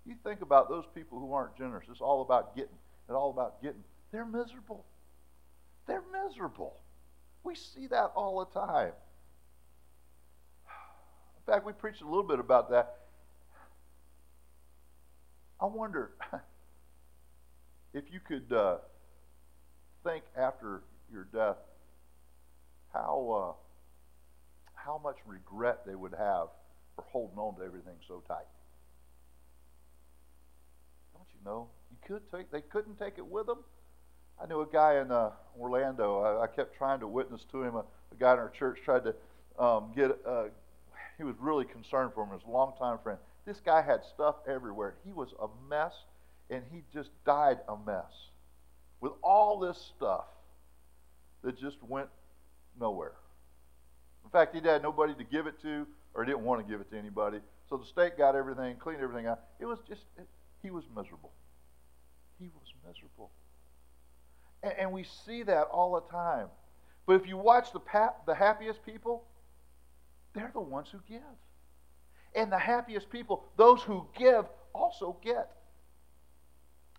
You 0.07 0.15
think 0.23 0.43
about 0.43 0.69
those 0.69 0.85
people 0.95 1.19
who 1.19 1.33
aren't 1.33 1.57
generous. 1.57 1.87
It's 1.91 2.01
all 2.01 2.21
about 2.21 2.55
getting. 2.55 2.77
It's 3.09 3.15
all 3.15 3.31
about 3.31 3.63
getting. 3.63 3.83
They're 4.13 4.27
miserable. 4.27 4.85
They're 5.87 6.03
miserable. 6.27 6.77
We 7.43 7.55
see 7.55 7.87
that 7.89 8.13
all 8.15 8.45
the 8.45 8.61
time. 8.61 8.93
In 11.47 11.53
fact, 11.53 11.67
we 11.67 11.73
preached 11.73 12.03
a 12.03 12.07
little 12.07 12.23
bit 12.23 12.39
about 12.39 12.71
that. 12.71 12.97
I 15.61 15.67
wonder 15.67 16.13
if 17.95 18.05
you 18.11 18.21
could 18.21 18.53
uh, 18.53 18.77
think 20.03 20.25
after 20.37 20.83
your 21.11 21.25
death 21.33 21.57
how 22.95 23.57
uh, 23.57 24.71
how 24.75 25.01
much 25.03 25.17
regret 25.27 25.81
they 25.87 25.95
would 25.95 26.13
have 26.13 26.49
for 26.95 27.05
holding 27.11 27.39
on 27.39 27.57
to 27.57 27.65
everything 27.65 27.97
so 28.07 28.23
tight. 28.29 28.47
Don't 31.13 31.27
you 31.33 31.45
know? 31.45 31.69
You 31.91 31.97
could 32.07 32.23
take. 32.33 32.51
They 32.51 32.61
couldn't 32.61 32.99
take 32.99 33.19
it 33.19 33.27
with 33.27 33.47
them. 33.47 33.59
I 34.43 34.47
knew 34.47 34.61
a 34.61 34.67
guy 34.67 35.01
in 35.01 35.11
uh, 35.11 35.31
Orlando. 35.59 36.21
I, 36.21 36.45
I, 36.45 36.47
kept 36.47 36.77
trying 36.77 37.01
to 37.01 37.09
witness 37.09 37.45
to 37.53 37.63
him. 37.63 37.77
A, 37.77 37.81
a 37.81 38.17
guy 38.19 38.33
in 38.33 38.39
our 38.39 38.51
church 38.51 38.79
tried 38.85 39.03
to 39.05 39.15
um, 39.63 39.93
get. 39.95 40.17
Uh, 40.27 40.45
he 41.17 41.25
was 41.25 41.37
really 41.39 41.65
concerned 41.65 42.11
for 42.15 42.25
him. 42.25 42.31
A 42.33 42.51
longtime 42.51 42.99
friend. 43.03 43.19
This 43.47 43.61
guy 43.61 43.83
had 43.83 44.05
stuff 44.05 44.37
everywhere. 44.49 44.95
He 45.05 45.13
was 45.13 45.29
a 45.41 45.47
mess, 45.69 45.93
and 46.51 46.63
he 46.73 46.83
just 46.93 47.11
died 47.25 47.59
a 47.69 47.77
mess 47.87 48.31
with 49.01 49.13
all 49.23 49.61
this 49.61 49.79
stuff 49.97 50.25
that 51.43 51.59
just 51.59 51.77
went 51.83 52.09
nowhere. 52.79 53.13
In 54.25 54.31
fact, 54.31 54.55
he 54.55 54.61
had 54.61 54.83
nobody 54.83 55.15
to 55.15 55.25
give 55.25 55.47
it 55.47 55.61
to, 55.63 55.87
or 56.15 56.25
didn't 56.25 56.45
want 56.45 56.65
to 56.65 56.71
give 56.71 56.81
it 56.81 56.91
to 56.91 56.99
anybody. 56.99 57.39
So 57.69 57.77
the 57.77 57.85
state 57.85 58.17
got 58.17 58.35
everything, 58.35 58.77
cleaned 58.77 59.03
everything 59.03 59.27
out. 59.27 59.41
It 59.61 59.67
was 59.67 59.79
just, 59.89 60.03
it, 60.17 60.27
he 60.63 60.71
was 60.71 60.85
miserable. 60.95 61.33
He 62.39 62.49
was 62.49 62.73
miserable. 62.87 63.31
And, 64.63 64.73
and, 64.79 64.93
we 64.93 65.05
see 65.27 65.43
that 65.43 65.65
all 65.65 65.95
the 65.95 66.11
time. 66.11 66.49
But 67.07 67.15
if 67.21 67.29
you 67.29 67.37
watch 67.37 67.73
the, 67.73 67.81
the 68.27 68.35
happiest 68.35 68.85
people, 68.85 69.25
they're 70.35 70.51
the 70.53 70.61
ones 70.61 70.89
who 70.91 70.99
give. 71.09 71.21
And 72.35 72.51
the 72.51 72.59
happiest 72.59 73.11
people, 73.11 73.45
those 73.57 73.83
who 73.83 74.07
give, 74.17 74.47
also 74.75 75.17
get. 75.23 75.51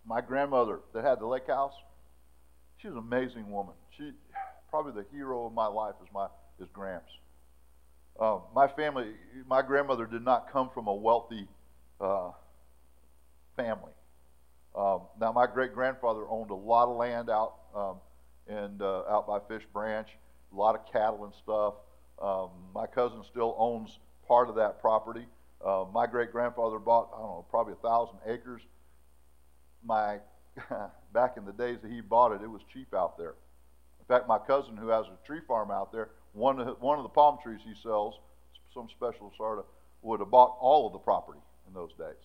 My 0.05 0.22
grandmother 0.22 0.79
that 0.94 1.03
had 1.03 1.20
the 1.20 1.25
lake 1.25 1.48
house, 1.48 1.74
she 2.77 2.88
was 2.88 2.96
an 2.96 3.00
amazing 3.00 3.50
woman. 3.50 3.74
She 3.98 4.12
probably 4.75 5.01
the 5.01 5.08
hero 5.15 5.46
of 5.46 5.53
my 5.53 5.67
life 5.67 5.94
is 6.03 6.10
my 6.13 6.27
is 6.60 6.67
Gramps. 6.74 7.13
Uh, 8.20 8.39
my 8.53 8.67
family, 8.67 9.13
my 9.48 9.62
grandmother 9.62 10.05
did 10.05 10.22
not 10.22 10.51
come 10.51 10.70
from 10.74 10.88
a 10.88 10.94
wealthy 10.94 11.48
uh, 12.01 12.32
family. 13.55 13.94
Um, 14.77 15.03
now, 15.17 15.32
my 15.32 15.48
great 15.48 15.74
grandfather 15.74 16.25
owned 16.29 16.50
a 16.50 16.55
lot 16.55 16.89
of 16.89 16.98
land 16.98 17.29
out 17.29 17.53
um, 17.74 17.96
and 18.50 18.82
uh, 18.82 19.03
out 19.10 19.25
by 19.25 19.39
Fish 19.48 19.65
Branch, 19.72 20.10
a 20.51 20.55
lot 20.58 20.75
of 20.75 20.91
cattle 20.91 21.24
and 21.24 21.34
stuff. 21.34 21.75
Um, 22.22 22.50
my 22.74 22.86
cousin 22.86 23.24
still 23.32 23.55
owns 23.58 23.98
part 24.27 24.50
of 24.50 24.55
that 24.55 24.82
property. 24.82 25.25
Uh, 25.65 25.86
my 25.94 26.05
great 26.05 26.34
grandfather 26.34 26.79
bought, 26.79 27.12
I 27.15 27.20
don't 27.20 27.27
know, 27.27 27.46
probably 27.50 27.74
a 27.74 27.77
thousand 27.77 28.17
acres. 28.27 28.62
My 29.86 30.17
back 31.13 31.38
in 31.38 31.46
the 31.46 31.53
days 31.53 31.77
that 31.82 31.89
he 31.89 32.01
bought 32.01 32.34
it, 32.34 32.41
it 32.41 32.50
was 32.50 32.62
cheap 32.74 32.94
out 32.94 33.17
there. 33.17 33.36
In 34.08 34.16
fact, 34.16 34.28
my 34.28 34.38
cousin 34.38 34.78
who 34.78 34.90
has 34.90 35.08
a 35.08 35.26
tree 35.26 35.42
farm 35.48 35.72
out 35.72 35.92
there, 35.92 36.10
one 36.34 36.60
of 36.60 36.80
one 36.82 37.00
of 37.00 37.04
the 37.04 37.10
palm 37.10 37.40
trees 37.42 37.62
he 37.66 37.74
sells, 37.82 38.16
some 38.74 38.88
special 38.90 39.34
sort 39.36 39.60
of, 39.60 39.66
would 40.04 40.20
have 40.20 40.30
bought 40.30 40.58
all 40.60 40.86
of 40.86 40.94
the 40.94 41.00
property 41.00 41.40
in 41.68 41.74
those 41.74 41.92
days. 41.98 42.22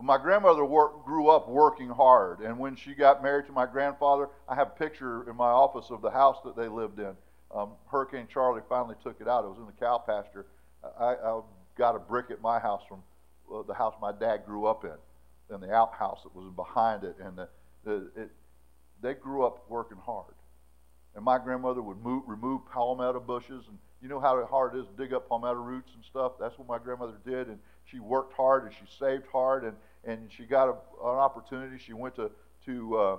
my 0.00 0.16
grandmother 0.16 0.64
work, 0.64 1.04
grew 1.04 1.28
up 1.28 1.46
working 1.48 1.90
hard, 1.90 2.40
and 2.40 2.58
when 2.58 2.74
she 2.74 2.94
got 2.94 3.22
married 3.22 3.44
to 3.46 3.52
my 3.52 3.66
grandfather, 3.66 4.30
I 4.48 4.54
have 4.54 4.68
a 4.68 4.70
picture 4.70 5.28
in 5.28 5.36
my 5.36 5.50
office 5.50 5.90
of 5.90 6.00
the 6.00 6.10
house 6.10 6.38
that 6.44 6.56
they 6.56 6.68
lived 6.68 6.98
in. 6.98 7.14
Um, 7.54 7.72
Hurricane 7.90 8.26
Charley 8.32 8.62
finally 8.66 8.94
took 9.02 9.20
it 9.20 9.28
out. 9.28 9.44
It 9.44 9.48
was 9.48 9.58
in 9.58 9.66
the 9.66 9.72
cow 9.72 9.98
pasture. 9.98 10.46
I, 10.98 11.16
I 11.16 11.40
got 11.76 11.94
a 11.96 11.98
brick 11.98 12.30
at 12.30 12.40
my 12.40 12.58
house 12.58 12.82
from 12.88 13.02
uh, 13.52 13.62
the 13.62 13.74
house 13.74 13.94
my 14.00 14.12
dad 14.12 14.46
grew 14.46 14.64
up 14.64 14.84
in, 14.84 15.54
and 15.54 15.62
the 15.62 15.74
outhouse 15.74 16.22
that 16.22 16.34
was 16.34 16.50
behind 16.54 17.04
it, 17.04 17.16
and 17.22 17.36
the, 17.36 17.48
the, 17.84 18.10
it, 18.16 18.30
they 19.02 19.12
grew 19.12 19.44
up 19.44 19.68
working 19.68 19.98
hard. 19.98 20.32
And 21.14 21.24
my 21.24 21.38
grandmother 21.38 21.82
would 21.82 22.02
move, 22.02 22.22
remove 22.26 22.60
palmetto 22.72 23.20
bushes, 23.20 23.64
and 23.68 23.78
you 24.00 24.08
know 24.08 24.20
how 24.20 24.44
hard 24.46 24.74
it 24.74 24.80
is 24.80 24.86
to 24.86 24.92
dig 25.02 25.12
up 25.12 25.28
palmetto 25.28 25.60
roots 25.60 25.90
and 25.94 26.04
stuff. 26.04 26.32
That's 26.38 26.56
what 26.58 26.68
my 26.68 26.78
grandmother 26.78 27.18
did, 27.26 27.48
and 27.48 27.58
she 27.84 27.98
worked 27.98 28.34
hard 28.34 28.64
and 28.64 28.72
she 28.72 28.86
saved 28.98 29.26
hard, 29.32 29.64
and 29.64 29.76
and 30.04 30.30
she 30.32 30.44
got 30.44 30.68
a, 30.68 30.72
an 30.72 31.18
opportunity. 31.18 31.78
She 31.78 31.92
went 31.92 32.14
to 32.16 32.30
to 32.66 32.96
uh, 32.96 33.16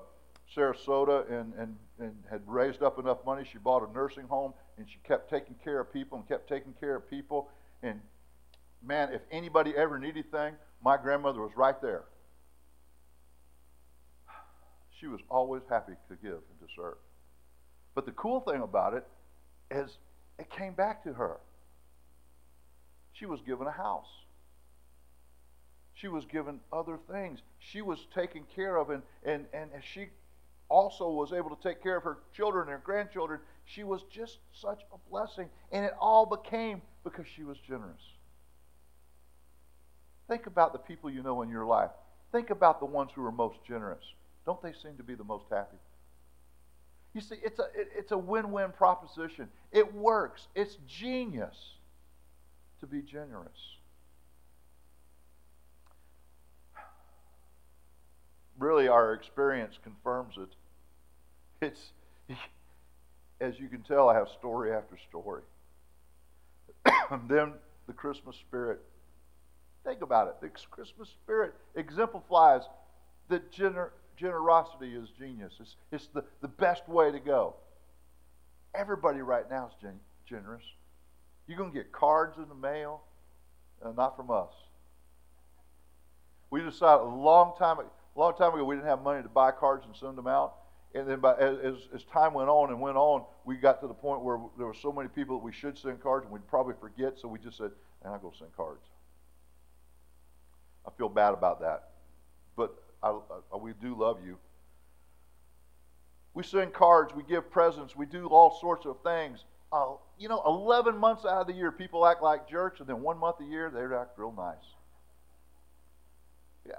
Sarasota 0.56 1.30
and, 1.32 1.54
and, 1.58 1.76
and 2.00 2.16
had 2.30 2.42
raised 2.46 2.84
up 2.84 3.00
enough 3.00 3.20
money. 3.26 3.46
She 3.50 3.58
bought 3.58 3.88
a 3.88 3.92
nursing 3.94 4.28
home 4.28 4.54
and 4.78 4.88
she 4.90 4.98
kept 5.04 5.30
taking 5.30 5.56
care 5.64 5.80
of 5.80 5.92
people 5.94 6.18
and 6.18 6.28
kept 6.28 6.50
taking 6.50 6.74
care 6.80 6.96
of 6.96 7.10
people. 7.10 7.50
And 7.82 8.02
man, 8.84 9.14
if 9.14 9.22
anybody 9.32 9.74
ever 9.76 9.98
needed 9.98 10.26
anything, 10.34 10.56
my 10.84 10.98
grandmother 10.98 11.42
was 11.42 11.52
right 11.56 11.80
there. 11.82 12.04
She 15.00 15.08
was 15.08 15.22
always 15.30 15.64
happy 15.68 15.94
to 16.10 16.16
give 16.16 16.34
and 16.34 16.60
to 16.60 16.68
serve. 16.76 16.98
But 17.94 18.06
the 18.06 18.12
cool 18.12 18.40
thing 18.42 18.62
about 18.62 18.94
it 18.94 19.06
is 19.70 19.98
it 20.40 20.50
came 20.50 20.74
back 20.74 21.04
to 21.04 21.14
her. 21.14 21.38
She 23.14 23.26
was 23.26 23.42
given 23.42 23.68
a 23.68 23.72
house. 23.72 24.08
She 25.94 26.08
was 26.08 26.26
given 26.26 26.60
other 26.72 26.98
things. 27.12 27.42
She 27.60 27.82
was 27.82 28.00
taken 28.16 28.44
care 28.56 28.78
of, 28.78 28.90
and, 28.90 29.04
and, 29.24 29.46
and 29.54 29.70
she 29.84 30.08
also 30.70 31.10
was 31.10 31.34
able 31.34 31.54
to 31.56 31.62
take 31.62 31.84
care 31.84 31.98
of 31.98 32.04
her 32.04 32.20
children 32.36 32.64
and 32.64 32.72
her 32.72 32.82
grandchildren. 32.84 33.40
She 33.66 33.84
was 33.84 34.02
just 34.10 34.40
such 34.54 34.82
a 34.94 35.10
blessing. 35.10 35.50
And 35.72 35.86
it 35.86 35.94
all 36.00 36.26
became 36.26 36.82
because 37.04 37.26
she 37.36 37.44
was 37.44 37.58
generous. 37.60 38.02
Think 40.28 40.48
about 40.48 40.72
the 40.72 40.80
people 40.80 41.10
you 41.10 41.22
know 41.22 41.42
in 41.42 41.50
your 41.50 41.66
life. 41.66 41.92
Think 42.32 42.50
about 42.50 42.80
the 42.80 42.86
ones 42.86 43.12
who 43.14 43.26
are 43.26 43.32
most 43.32 43.58
generous. 43.68 44.04
Don't 44.46 44.62
they 44.62 44.72
seem 44.72 44.96
to 44.98 45.04
be 45.04 45.14
the 45.14 45.26
most 45.26 45.46
happy? 45.52 45.78
You 47.14 47.22
see, 47.22 47.36
it's 47.44 47.60
a, 47.60 47.64
it, 47.76 47.90
it's 47.98 48.12
a 48.12 48.18
win 48.18 48.52
win 48.52 48.72
proposition. 48.72 49.50
It 49.72 49.94
works, 49.94 50.48
it's 50.56 50.78
genius 50.88 51.56
to 52.80 52.88
be 52.88 53.02
generous. 53.02 53.78
Really, 58.58 58.88
our 58.88 59.14
experience 59.14 59.78
confirms 59.84 60.36
it. 60.38 60.56
It's 61.66 61.92
as 63.42 63.60
you 63.60 63.68
can 63.68 63.82
tell, 63.82 64.08
I 64.08 64.16
have 64.16 64.30
story 64.30 64.72
after 64.72 64.98
story. 65.10 65.42
then 67.28 67.54
the 67.88 67.94
Christmas 67.94 68.36
spirit. 68.38 68.80
Think 69.84 70.02
about 70.02 70.28
it. 70.28 70.36
The 70.42 70.50
Christmas 70.70 71.10
spirit 71.10 71.56
exemplifies 71.76 72.62
the 73.30 73.40
gener- 73.40 73.90
generosity 74.18 74.96
is 74.96 75.10
genius. 75.18 75.54
It's, 75.60 75.76
it's 75.92 76.08
the, 76.08 76.24
the 76.42 76.48
best 76.48 76.88
way 76.88 77.12
to 77.12 77.20
go. 77.20 77.56
Everybody 78.74 79.22
right 79.22 79.50
now 79.50 79.68
is 79.68 79.74
gen- 79.82 80.00
generous. 80.26 80.64
You're 81.48 81.58
going 81.58 81.72
to 81.72 81.78
get 81.78 81.92
cards 81.92 82.38
in 82.38 82.48
the 82.48 82.56
mail, 82.56 83.02
uh, 83.84 83.92
not 83.92 84.16
from 84.16 84.32
us. 84.32 84.54
We 86.50 86.62
decided 86.62 87.02
a 87.02 87.06
long 87.06 87.54
time, 87.58 87.78
a 87.80 88.20
long 88.20 88.34
time 88.36 88.54
ago 88.54 88.64
we 88.64 88.76
didn't 88.76 88.88
have 88.88 89.02
money 89.02 89.24
to 89.24 89.30
buy 89.30 89.52
cards 89.52 89.86
and 89.86 89.96
send 89.96 90.18
them 90.18 90.28
out. 90.28 90.56
And 90.94 91.08
then 91.08 91.20
by, 91.20 91.36
as, 91.38 91.76
as 91.96 92.04
time 92.04 92.34
went 92.34 92.50
on 92.50 92.70
and 92.70 92.82
went 92.82 92.98
on, 92.98 93.24
we 93.46 93.56
got 93.56 93.80
to 93.82 93.88
the 93.88 93.94
point 93.94 94.22
where 94.22 94.40
there 94.58 94.68
were 94.68 94.74
so 94.74 94.92
many 94.92 95.08
people 95.08 95.38
that 95.38 95.44
we 95.44 95.54
should 95.54 95.78
send 95.78 96.02
cards 96.02 96.26
and 96.26 96.34
we'd 96.34 96.48
probably 96.48 96.74
forget, 96.80 97.18
so 97.18 97.30
we 97.30 97.40
just 97.40 97.58
said, 97.58 97.72
and 98.04 98.14
I'll 98.14 98.20
go 98.20 98.34
send 98.38 98.54
cards. 98.56 98.84
I 100.86 100.92
feel 100.98 101.08
bad 101.08 101.34
about 101.34 101.62
that. 101.62 101.92
But 102.58 102.81
I, 103.04 103.18
I, 103.54 103.58
we 103.58 103.74
do 103.82 103.96
love 103.96 104.20
you. 104.26 104.38
We 106.34 106.44
send 106.44 106.74
cards, 106.74 107.14
we 107.14 107.24
give 107.24 107.52
presents, 107.52 107.96
we 107.96 108.06
do 108.06 108.28
all 108.28 108.58
sorts 108.60 108.86
of 108.86 108.98
things. 109.04 109.44
Uh, 109.72 109.96
you 110.18 110.30
know, 110.30 110.42
11 110.46 110.98
months 110.98 111.26
out 111.26 111.42
of 111.42 111.48
the 111.48 111.54
year, 111.54 111.72
people 111.72 112.06
act 112.06 112.22
like 112.22 112.50
jerks, 112.50 112.80
and 112.80 112.88
then 112.88 113.02
one 113.02 113.18
month 113.18 113.38
a 113.42 113.46
year, 113.46 113.70
they 113.70 113.82
act 113.96 114.18
real 114.18 114.34
nice. 114.34 114.56
Yeah, 116.66 116.76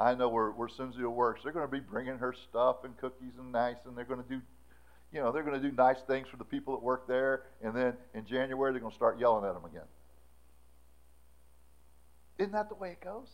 I 0.00 0.14
know 0.14 0.30
where, 0.30 0.50
where 0.50 0.68
Cynthia 0.68 1.08
works. 1.08 1.42
They're 1.42 1.52
going 1.52 1.66
to 1.66 1.70
be 1.70 1.80
bringing 1.80 2.16
her 2.16 2.34
stuff 2.48 2.84
and 2.84 2.96
cookies 2.96 3.34
and 3.38 3.52
nice, 3.52 3.76
and 3.86 3.96
they're 3.96 4.06
going 4.06 4.22
to 4.22 4.28
do, 4.28 4.40
you 5.12 5.20
know, 5.20 5.30
they're 5.30 5.42
going 5.42 5.60
to 5.60 5.68
do 5.68 5.76
nice 5.76 5.98
things 6.06 6.26
for 6.26 6.38
the 6.38 6.44
people 6.44 6.74
that 6.74 6.82
work 6.82 7.06
there. 7.06 7.42
And 7.62 7.76
then 7.76 7.92
in 8.14 8.24
January, 8.24 8.72
they're 8.72 8.80
going 8.80 8.92
to 8.92 8.96
start 8.96 9.20
yelling 9.20 9.44
at 9.44 9.52
them 9.52 9.66
again. 9.66 9.86
Isn't 12.38 12.52
that 12.52 12.70
the 12.70 12.76
way 12.76 12.92
it 12.92 13.04
goes? 13.04 13.28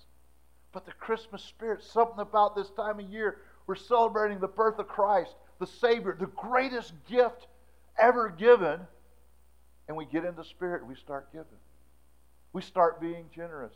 But 0.76 0.85
the 0.85 0.92
Christmas 0.92 1.42
spirit, 1.42 1.83
something 1.83 2.21
about 2.21 2.54
this 2.54 2.68
time 2.68 3.00
of 3.00 3.09
year, 3.09 3.38
we're 3.66 3.76
celebrating 3.76 4.40
the 4.40 4.47
birth 4.47 4.78
of 4.78 4.87
Christ, 4.87 5.35
the 5.59 5.66
Savior, 5.66 6.14
the 6.21 6.26
greatest 6.26 6.92
gift 7.09 7.47
ever 7.99 8.28
given. 8.28 8.80
And 9.88 9.97
we 9.97 10.04
get 10.04 10.26
in 10.26 10.37
the 10.37 10.45
spirit, 10.45 10.87
we 10.87 10.95
start 10.95 11.33
giving. 11.33 11.47
We 12.52 12.61
start 12.61 13.00
being 13.00 13.25
generous. 13.35 13.73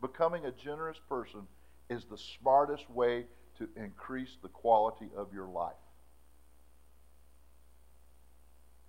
Becoming 0.00 0.46
a 0.46 0.50
generous 0.50 0.96
person 1.06 1.40
is 1.90 2.06
the 2.06 2.16
smartest 2.16 2.88
way 2.88 3.26
to 3.58 3.68
increase 3.76 4.38
the 4.40 4.48
quality 4.48 5.10
of 5.14 5.34
your 5.34 5.48
life. 5.48 5.74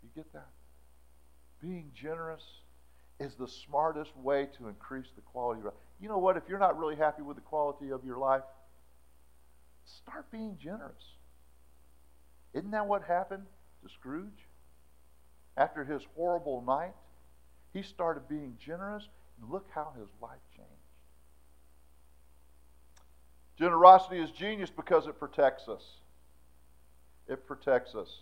You 0.01 0.07
get 0.15 0.31
that? 0.31 0.47
Being 1.59 1.91
generous 1.93 2.60
is 3.21 3.35
the 3.35 3.47
smartest 3.47 4.17
way 4.17 4.47
to 4.57 4.67
increase 4.67 5.05
the 5.15 5.21
quality 5.21 5.59
of 5.59 5.65
life. 5.65 5.73
You 6.01 6.09
know 6.09 6.17
what? 6.17 6.37
If 6.37 6.43
you're 6.49 6.59
not 6.59 6.77
really 6.79 6.95
happy 6.95 7.21
with 7.21 7.37
the 7.37 7.41
quality 7.41 7.91
of 7.91 8.03
your 8.03 8.17
life, 8.17 8.41
start 9.85 10.31
being 10.31 10.57
generous. 10.61 11.03
Isn't 12.53 12.71
that 12.71 12.87
what 12.87 13.03
happened 13.03 13.45
to 13.83 13.89
Scrooge? 13.89 14.47
After 15.55 15.83
his 15.83 16.01
horrible 16.15 16.63
night, 16.65 16.93
he 17.73 17.83
started 17.83 18.27
being 18.27 18.57
generous, 18.59 19.07
and 19.39 19.51
look 19.51 19.67
how 19.73 19.93
his 19.99 20.09
life 20.19 20.39
changed. 20.55 20.71
Generosity 23.57 24.19
is 24.19 24.31
genius 24.31 24.71
because 24.75 25.05
it 25.05 25.19
protects 25.19 25.67
us. 25.67 25.83
It 27.27 27.45
protects 27.45 27.93
us. 27.93 28.21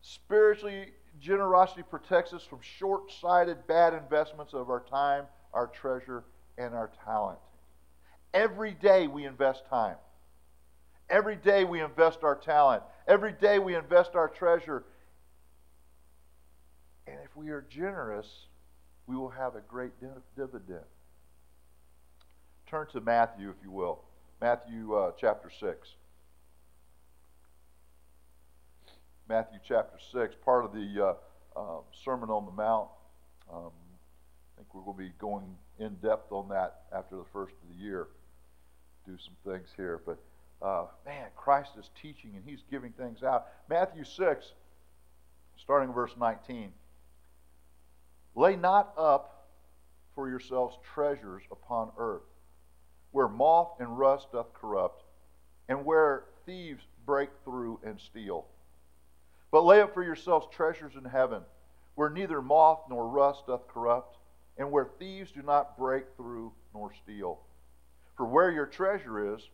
Spiritually, 0.00 0.92
generosity 1.20 1.82
protects 1.82 2.32
us 2.32 2.42
from 2.44 2.60
short 2.60 3.12
sighted, 3.12 3.66
bad 3.66 3.94
investments 3.94 4.52
of 4.52 4.70
our 4.70 4.80
time, 4.80 5.24
our 5.52 5.66
treasure, 5.66 6.24
and 6.58 6.74
our 6.74 6.90
talent. 7.04 7.38
Every 8.32 8.72
day 8.72 9.06
we 9.06 9.24
invest 9.24 9.62
time. 9.68 9.96
Every 11.08 11.36
day 11.36 11.64
we 11.64 11.80
invest 11.80 12.24
our 12.24 12.34
talent. 12.34 12.82
Every 13.06 13.32
day 13.32 13.58
we 13.58 13.76
invest 13.76 14.14
our 14.14 14.28
treasure. 14.28 14.84
And 17.06 17.16
if 17.24 17.36
we 17.36 17.50
are 17.50 17.64
generous, 17.68 18.26
we 19.06 19.16
will 19.16 19.30
have 19.30 19.54
a 19.54 19.60
great 19.60 19.92
dividend. 20.36 20.84
Turn 22.66 22.86
to 22.92 23.00
Matthew, 23.00 23.50
if 23.50 23.56
you 23.62 23.70
will. 23.70 24.00
Matthew 24.40 24.94
uh, 24.94 25.12
chapter 25.18 25.50
6. 25.50 25.94
Matthew 29.28 29.58
chapter 29.66 29.98
6, 30.12 30.36
part 30.44 30.64
of 30.64 30.72
the 30.72 31.16
uh, 31.56 31.58
uh, 31.58 31.80
Sermon 32.04 32.30
on 32.30 32.44
the 32.44 32.52
Mount. 32.52 32.88
Um, 33.52 33.70
I 33.70 34.58
think 34.58 34.74
we're 34.74 34.82
going 34.82 34.96
to 34.96 35.02
be 35.02 35.12
going 35.18 35.56
in 35.78 35.94
depth 35.96 36.30
on 36.32 36.48
that 36.50 36.82
after 36.94 37.16
the 37.16 37.24
first 37.32 37.54
of 37.62 37.76
the 37.76 37.82
year. 37.82 38.08
Do 39.06 39.16
some 39.18 39.34
things 39.52 39.68
here. 39.76 40.00
But 40.04 40.18
uh, 40.62 40.86
man, 41.04 41.28
Christ 41.36 41.72
is 41.78 41.90
teaching 42.00 42.32
and 42.36 42.44
he's 42.46 42.62
giving 42.70 42.92
things 42.92 43.22
out. 43.22 43.46
Matthew 43.68 44.04
6, 44.04 44.52
starting 45.56 45.92
verse 45.92 46.12
19. 46.18 46.72
Lay 48.34 48.56
not 48.56 48.92
up 48.98 49.48
for 50.14 50.28
yourselves 50.28 50.76
treasures 50.94 51.42
upon 51.50 51.90
earth 51.98 52.22
where 53.14 53.28
moth 53.28 53.68
and 53.78 53.96
rust 53.96 54.26
doth 54.32 54.52
corrupt, 54.54 55.04
and 55.68 55.84
where 55.86 56.24
thieves 56.44 56.82
break 57.06 57.30
through 57.44 57.78
and 57.84 58.00
steal. 58.00 58.44
But 59.54 59.66
lay 59.66 59.80
up 59.80 59.94
for 59.94 60.02
yourselves 60.02 60.48
treasures 60.50 60.96
in 60.96 61.04
heaven, 61.04 61.40
where 61.94 62.10
neither 62.10 62.42
moth 62.42 62.80
nor 62.90 63.06
rust 63.06 63.46
doth 63.46 63.68
corrupt, 63.68 64.16
and 64.58 64.72
where 64.72 64.88
thieves 64.98 65.30
do 65.30 65.42
not 65.42 65.78
break 65.78 66.06
through 66.16 66.52
nor 66.74 66.92
steal. 66.92 67.38
For 68.16 68.26
where 68.26 68.50
your 68.50 68.66
treasure 68.66 69.32
is, 69.32 69.48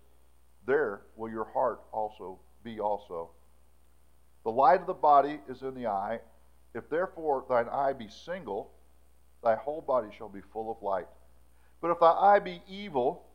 there 0.64 1.02
will 1.16 1.28
your 1.28 1.44
heart 1.44 1.82
also 1.92 2.38
be 2.64 2.80
also. 2.80 3.32
The 4.44 4.50
light 4.50 4.80
of 4.80 4.86
the 4.86 4.94
body 4.94 5.38
is 5.50 5.60
in 5.60 5.74
the 5.74 5.88
eye. 5.88 6.20
If 6.72 6.88
therefore 6.88 7.44
thine 7.46 7.68
eye 7.68 7.92
be 7.92 8.08
single, 8.08 8.70
thy 9.44 9.54
whole 9.54 9.82
body 9.82 10.08
shall 10.16 10.30
be 10.30 10.40
full 10.40 10.70
of 10.70 10.82
light. 10.82 11.08
But 11.82 11.90
if 11.90 12.00
thy 12.00 12.12
eye 12.12 12.38
be 12.38 12.62
evil, 12.66 13.26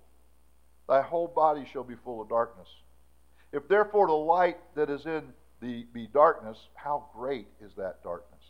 thy 0.90 1.04
whole 1.04 1.28
body 1.28 1.68
shall 1.72 1.84
be 1.84 1.96
full 2.04 2.24
of 2.24 2.30
darkness. 2.30 2.70
If 3.52 3.68
therefore 3.68 4.08
the 4.08 4.14
light 4.14 4.58
that 4.74 4.90
is 4.90 5.06
in 5.06 5.32
thee 5.62 5.86
be 5.94 6.08
darkness, 6.08 6.58
how 6.76 7.06
great 7.14 7.48
is 7.62 7.74
that 7.78 8.04
darkness? 8.04 8.44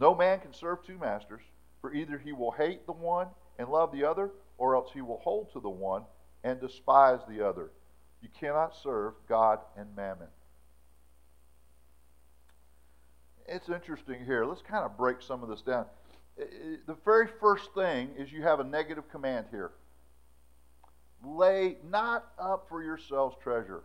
No 0.00 0.14
man 0.14 0.40
can 0.40 0.52
serve 0.52 0.84
two 0.84 0.98
masters, 0.98 1.42
for 1.80 1.92
either 1.92 2.18
he 2.18 2.32
will 2.32 2.52
hate 2.52 2.86
the 2.86 2.92
one 2.92 3.28
and 3.58 3.68
love 3.68 3.92
the 3.92 4.04
other, 4.04 4.30
or 4.58 4.74
else 4.74 4.90
he 4.92 5.02
will 5.02 5.18
hold 5.18 5.52
to 5.52 5.60
the 5.60 5.68
one 5.68 6.04
and 6.44 6.60
despise 6.60 7.20
the 7.28 7.46
other. 7.46 7.70
You 8.20 8.28
cannot 8.38 8.74
serve 8.82 9.14
God 9.28 9.58
and 9.76 9.94
mammon. 9.96 10.28
It's 13.46 13.68
interesting 13.68 14.24
here. 14.24 14.44
Let's 14.44 14.62
kind 14.62 14.84
of 14.84 14.96
break 14.96 15.20
some 15.20 15.42
of 15.42 15.48
this 15.48 15.62
down. 15.62 15.86
The 16.36 16.96
very 17.04 17.28
first 17.40 17.74
thing 17.74 18.10
is 18.16 18.32
you 18.32 18.42
have 18.42 18.60
a 18.60 18.64
negative 18.64 19.10
command 19.10 19.46
here 19.50 19.72
lay 21.24 21.76
not 21.88 22.26
up 22.38 22.66
for 22.68 22.82
yourselves 22.82 23.36
treasure. 23.42 23.82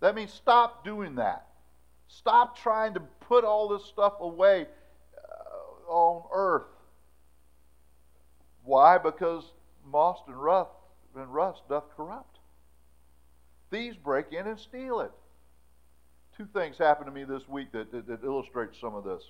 That 0.00 0.14
means 0.14 0.32
stop 0.32 0.84
doing 0.84 1.16
that. 1.16 1.46
Stop 2.08 2.56
trying 2.56 2.94
to 2.94 3.00
put 3.00 3.44
all 3.44 3.68
this 3.68 3.84
stuff 3.84 4.14
away 4.20 4.66
uh, 5.16 5.92
on 5.92 6.22
earth. 6.32 6.68
Why? 8.64 8.98
Because 8.98 9.44
moss 9.84 10.18
and 10.26 10.36
rust, 10.36 10.70
and 11.16 11.32
rust 11.32 11.62
doth 11.68 11.84
corrupt. 11.96 12.38
Thieves 13.70 13.96
break 13.96 14.32
in 14.32 14.46
and 14.46 14.58
steal 14.58 15.00
it. 15.00 15.10
Two 16.36 16.46
things 16.54 16.78
happened 16.78 17.06
to 17.06 17.12
me 17.12 17.24
this 17.24 17.48
week 17.48 17.72
that, 17.72 17.90
that, 17.92 18.06
that 18.06 18.24
illustrate 18.24 18.70
some 18.80 18.94
of 18.94 19.04
this. 19.04 19.22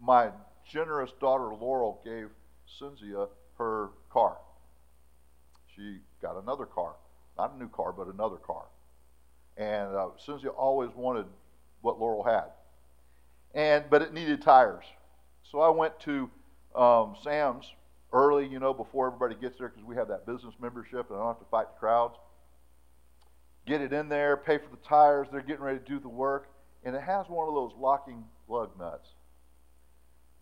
My 0.00 0.30
generous 0.68 1.10
daughter 1.20 1.54
Laurel 1.54 2.00
gave 2.04 2.28
Cynthia 2.78 3.26
her 3.58 3.90
car 4.10 4.38
she 5.80 5.98
got 6.20 6.40
another 6.42 6.66
car. 6.66 6.94
Not 7.38 7.54
a 7.54 7.58
new 7.58 7.68
car, 7.68 7.92
but 7.92 8.06
another 8.08 8.36
car. 8.36 8.64
And 9.60 9.94
uh, 9.94 10.08
Cynthia 10.16 10.48
always 10.48 10.90
wanted 10.96 11.26
what 11.82 12.00
Laurel 12.00 12.24
had. 12.24 12.46
And 13.54 13.84
but 13.90 14.00
it 14.00 14.14
needed 14.14 14.40
tires. 14.40 14.86
So 15.42 15.60
I 15.60 15.68
went 15.68 16.00
to 16.00 16.30
um, 16.74 17.14
Sam's 17.22 17.66
early, 18.10 18.46
you 18.46 18.58
know, 18.58 18.72
before 18.72 19.08
everybody 19.08 19.34
gets 19.34 19.58
there 19.58 19.68
because 19.68 19.84
we 19.84 19.96
have 19.96 20.08
that 20.08 20.26
business 20.26 20.54
membership 20.60 21.10
and 21.10 21.18
I 21.18 21.20
don't 21.20 21.28
have 21.28 21.40
to 21.40 21.50
fight 21.50 21.66
the 21.74 21.78
crowds. 21.78 22.16
Get 23.66 23.82
it 23.82 23.92
in 23.92 24.08
there, 24.08 24.38
pay 24.38 24.56
for 24.56 24.70
the 24.70 24.82
tires. 24.88 25.28
They're 25.30 25.42
getting 25.42 25.62
ready 25.62 25.78
to 25.78 25.84
do 25.84 26.00
the 26.00 26.08
work. 26.08 26.48
And 26.82 26.96
it 26.96 27.02
has 27.02 27.26
one 27.28 27.46
of 27.46 27.54
those 27.54 27.72
locking 27.78 28.24
lug 28.48 28.70
nuts. 28.78 29.10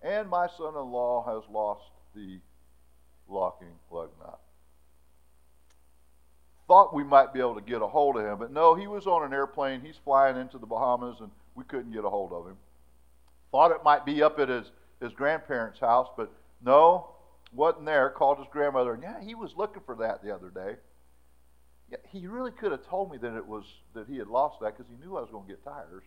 And 0.00 0.28
my 0.28 0.46
son 0.46 0.74
in 0.74 0.92
law 0.92 1.24
has 1.26 1.42
lost 1.50 1.90
the 2.14 2.38
locking 3.28 3.74
lug 3.90 4.10
nut 4.20 4.38
thought 6.68 6.94
we 6.94 7.02
might 7.02 7.32
be 7.32 7.40
able 7.40 7.54
to 7.54 7.62
get 7.62 7.82
a 7.82 7.86
hold 7.86 8.16
of 8.16 8.24
him. 8.24 8.38
But 8.38 8.52
no, 8.52 8.74
he 8.74 8.86
was 8.86 9.06
on 9.06 9.24
an 9.24 9.32
airplane. 9.32 9.80
He's 9.80 9.96
flying 10.04 10.36
into 10.36 10.58
the 10.58 10.66
Bahamas, 10.66 11.16
and 11.20 11.30
we 11.54 11.64
couldn't 11.64 11.92
get 11.92 12.04
a 12.04 12.10
hold 12.10 12.32
of 12.32 12.46
him. 12.46 12.56
Thought 13.50 13.72
it 13.72 13.82
might 13.82 14.04
be 14.04 14.22
up 14.22 14.38
at 14.38 14.50
his, 14.50 14.70
his 15.00 15.12
grandparents' 15.14 15.80
house, 15.80 16.08
but 16.16 16.30
no, 16.62 17.10
wasn't 17.52 17.86
there. 17.86 18.10
Called 18.10 18.38
his 18.38 18.46
grandmother, 18.52 18.92
and 18.92 19.02
yeah, 19.02 19.20
he 19.20 19.34
was 19.34 19.56
looking 19.56 19.82
for 19.86 19.96
that 19.96 20.22
the 20.22 20.32
other 20.32 20.50
day. 20.50 20.76
Yeah, 21.90 21.96
he 22.10 22.26
really 22.26 22.50
could 22.50 22.70
have 22.70 22.86
told 22.86 23.10
me 23.10 23.16
that 23.18 23.34
it 23.34 23.46
was 23.46 23.64
that 23.94 24.06
he 24.06 24.18
had 24.18 24.28
lost 24.28 24.60
that 24.60 24.76
because 24.76 24.90
he 24.90 25.02
knew 25.02 25.16
I 25.16 25.22
was 25.22 25.30
going 25.30 25.46
to 25.46 25.48
get 25.48 25.64
tires. 25.64 26.04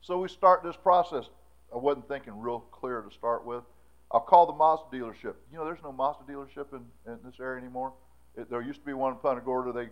So 0.00 0.18
we 0.18 0.28
start 0.28 0.62
this 0.62 0.76
process. 0.76 1.26
I 1.72 1.76
wasn't 1.76 2.08
thinking 2.08 2.38
real 2.40 2.60
clear 2.60 3.02
to 3.02 3.14
start 3.14 3.44
with. 3.44 3.62
I'll 4.10 4.20
call 4.20 4.46
the 4.46 4.52
Mazda 4.52 4.86
dealership. 4.92 5.34
You 5.50 5.58
know, 5.58 5.64
there's 5.64 5.82
no 5.82 5.92
Mazda 5.92 6.24
dealership 6.28 6.72
in, 6.72 6.84
in 7.10 7.18
this 7.24 7.34
area 7.40 7.60
anymore. 7.60 7.92
It, 8.36 8.50
there 8.50 8.62
used 8.62 8.80
to 8.80 8.86
be 8.86 8.92
one 8.92 9.12
in 9.12 9.18
Punta 9.18 9.40
Gorda. 9.40 9.72
They, 9.72 9.88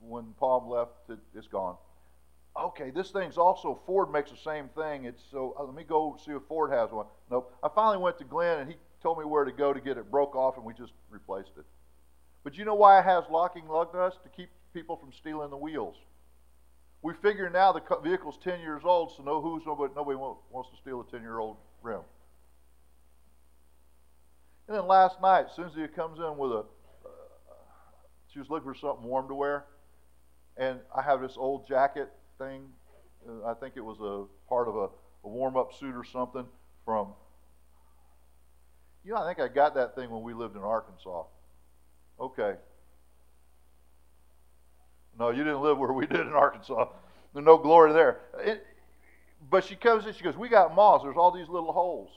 when 0.00 0.32
Palm 0.38 0.68
left, 0.68 0.92
it, 1.08 1.18
has 1.34 1.46
gone. 1.46 1.76
Okay, 2.56 2.90
this 2.90 3.10
thing's 3.10 3.36
also 3.36 3.80
Ford 3.84 4.12
makes 4.12 4.30
the 4.30 4.36
same 4.36 4.68
thing. 4.76 5.04
It's 5.04 5.22
so 5.30 5.56
uh, 5.58 5.64
let 5.64 5.74
me 5.74 5.82
go 5.82 6.16
see 6.24 6.32
if 6.32 6.42
Ford 6.48 6.70
has 6.70 6.90
one. 6.90 7.06
Nope. 7.30 7.52
I 7.62 7.68
finally 7.74 7.98
went 7.98 8.18
to 8.18 8.24
Glenn 8.24 8.60
and 8.60 8.70
he 8.70 8.76
told 9.02 9.18
me 9.18 9.24
where 9.24 9.44
to 9.44 9.52
go 9.52 9.72
to 9.72 9.80
get 9.80 9.98
it 9.98 10.10
broke 10.10 10.36
off, 10.36 10.56
and 10.56 10.64
we 10.64 10.72
just 10.72 10.92
replaced 11.10 11.50
it. 11.58 11.64
But 12.44 12.56
you 12.56 12.64
know 12.64 12.74
why 12.74 13.00
it 13.00 13.04
has 13.04 13.24
locking 13.30 13.66
lug 13.68 13.94
nuts 13.94 14.18
to 14.22 14.28
keep 14.28 14.50
people 14.72 14.96
from 14.96 15.12
stealing 15.12 15.50
the 15.50 15.56
wheels. 15.56 15.96
We 17.02 17.12
figure 17.14 17.50
now 17.50 17.72
the 17.72 17.82
vehicle's 18.02 18.38
10 18.42 18.60
years 18.60 18.82
old, 18.84 19.12
so 19.16 19.22
no 19.22 19.42
who's 19.42 19.62
nobody, 19.66 19.92
nobody 19.94 20.16
wants 20.16 20.70
to 20.70 20.76
steal 20.76 21.02
a 21.02 21.10
10 21.10 21.20
year 21.20 21.38
old 21.38 21.56
rim. 21.82 22.00
And 24.68 24.76
then 24.76 24.86
last 24.86 25.20
night, 25.20 25.46
Susie 25.54 25.86
comes 25.88 26.18
in 26.18 26.38
with 26.38 26.52
a, 26.52 26.64
she 28.34 28.40
was 28.40 28.50
looking 28.50 28.68
for 28.68 28.74
something 28.74 29.06
warm 29.06 29.28
to 29.28 29.34
wear, 29.34 29.64
and 30.56 30.80
I 30.94 31.02
have 31.02 31.20
this 31.20 31.36
old 31.36 31.68
jacket 31.68 32.10
thing. 32.36 32.64
Uh, 33.26 33.46
I 33.46 33.54
think 33.54 33.74
it 33.76 33.84
was 33.84 34.00
a 34.00 34.26
part 34.48 34.66
of 34.66 34.74
a, 34.74 34.88
a 35.24 35.28
warm 35.28 35.56
up 35.56 35.72
suit 35.78 35.94
or 35.94 36.04
something 36.04 36.44
from. 36.84 37.14
You 39.04 39.12
know, 39.12 39.22
I 39.22 39.26
think 39.26 39.38
I 39.38 39.52
got 39.52 39.76
that 39.76 39.94
thing 39.94 40.10
when 40.10 40.22
we 40.22 40.34
lived 40.34 40.56
in 40.56 40.62
Arkansas. 40.62 41.24
Okay. 42.18 42.54
No, 45.16 45.30
you 45.30 45.44
didn't 45.44 45.62
live 45.62 45.78
where 45.78 45.92
we 45.92 46.06
did 46.08 46.20
in 46.20 46.32
Arkansas. 46.32 46.88
There's 47.32 47.46
no 47.46 47.56
glory 47.56 47.92
there. 47.92 48.20
It, 48.40 48.66
but 49.48 49.62
she 49.62 49.76
comes 49.76 50.06
in, 50.06 50.14
she 50.14 50.24
goes, 50.24 50.36
We 50.36 50.48
got 50.48 50.74
moths. 50.74 51.04
There's 51.04 51.16
all 51.16 51.30
these 51.30 51.48
little 51.48 51.72
holes. 51.72 52.10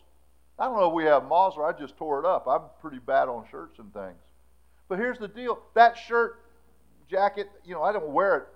I 0.57 0.65
don't 0.65 0.77
know 0.77 0.87
if 0.87 0.93
we 0.93 1.03
have 1.03 1.25
moths 1.25 1.57
or 1.57 1.67
I 1.67 1.77
just 1.77 1.95
tore 1.97 2.19
it 2.19 2.25
up. 2.25 2.47
I'm 2.47 2.61
pretty 2.81 2.97
bad 2.97 3.27
on 3.27 3.45
shirts 3.51 3.77
and 3.77 3.93
things. 3.93 4.17
But 4.89 4.99
here's 4.99 5.19
the 5.19 5.27
deal 5.27 5.59
that 5.73 5.97
shirt, 5.97 6.39
jacket, 7.09 7.49
you 7.65 7.73
know, 7.73 7.83
I 7.83 7.91
don't 7.91 8.09
wear 8.09 8.37
it 8.37 8.47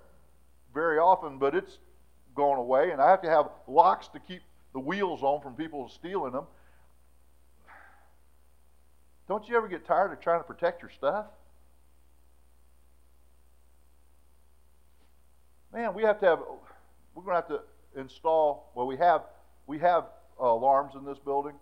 very 0.74 0.98
often, 0.98 1.38
but 1.38 1.56
it's 1.56 1.80
going 2.36 2.60
away, 2.60 2.92
and 2.92 3.02
I 3.02 3.10
have 3.10 3.22
to 3.24 3.30
have 3.30 3.50
locks 3.68 4.08
to 4.10 4.20
keep 4.20 4.42
the 4.74 4.80
wheels 4.80 5.22
on 5.22 5.42
from 5.42 5.54
people 5.56 5.90
stealing 5.90 6.32
them. 6.32 6.46
Don't 9.28 9.48
you 9.48 9.56
ever 9.56 9.68
get 9.68 9.86
tired 9.86 10.12
of 10.12 10.20
trying 10.20 10.40
to 10.40 10.44
protect 10.44 10.82
your 10.82 10.92
stuff? 10.92 11.26
Man, 15.74 15.94
we 15.94 16.04
have 16.04 16.20
to 16.20 16.26
have, 16.26 16.40
we're 17.16 17.24
going 17.24 17.42
to 17.42 17.48
have 17.48 17.48
to 17.48 18.00
install, 18.00 18.72
well, 18.76 18.88
we 18.88 18.98
have, 18.98 19.22
we 19.68 19.80
have 19.80 20.06
alarms 20.40 20.96
in 20.96 21.06
this 21.06 21.18
building. 21.20 21.54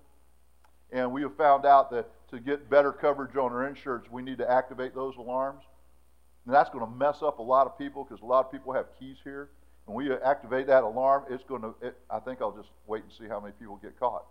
And 0.92 1.12
we 1.12 1.22
have 1.22 1.36
found 1.36 1.66
out 1.66 1.92
that 1.92 2.10
to 2.32 2.40
get 2.40 2.70
better 2.70 2.92
coverage 2.92 3.36
on 3.36 3.52
our 3.52 3.68
insurance, 3.68 4.08
we 4.10 4.22
need 4.22 4.38
to 4.38 4.50
activate 4.50 4.94
those 4.96 5.16
alarms. 5.18 5.64
And 6.46 6.54
that's 6.54 6.70
going 6.70 6.86
to 6.86 6.92
mess 6.92 7.22
up 7.22 7.40
a 7.40 7.44
lot 7.44 7.68
of 7.68 7.78
people 7.78 8.04
because 8.04 8.22
a 8.22 8.26
lot 8.26 8.46
of 8.46 8.52
people 8.52 8.74
have 8.74 8.88
keys 9.00 9.18
here. 9.24 9.50
When 9.86 9.96
we 9.96 10.14
activate 10.14 10.68
that 10.68 10.84
alarm, 10.84 11.24
it's 11.30 11.44
going 11.44 11.62
to, 11.62 11.76
it, 11.82 11.98
I 12.10 12.20
think 12.20 12.42
I'll 12.42 12.56
just 12.56 12.70
wait 12.88 13.04
and 13.04 13.12
see 13.12 13.28
how 13.28 13.40
many 13.40 13.54
people 13.60 13.78
get 13.82 14.00
caught. 14.00 14.24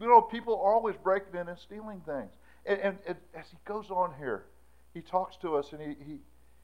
You 0.00 0.06
know, 0.06 0.20
people 0.20 0.54
are 0.54 0.72
always 0.74 0.94
breaking 1.02 1.40
in 1.40 1.48
and 1.48 1.58
stealing 1.58 2.02
things. 2.04 2.30
And, 2.66 2.78
and, 2.80 2.98
and 3.06 3.16
as 3.34 3.46
he 3.50 3.56
goes 3.64 3.90
on 3.90 4.12
here, 4.18 4.44
he 4.92 5.00
talks 5.00 5.36
to 5.38 5.56
us 5.56 5.72
and 5.72 5.80
he, 5.80 5.96
he, 6.04 6.18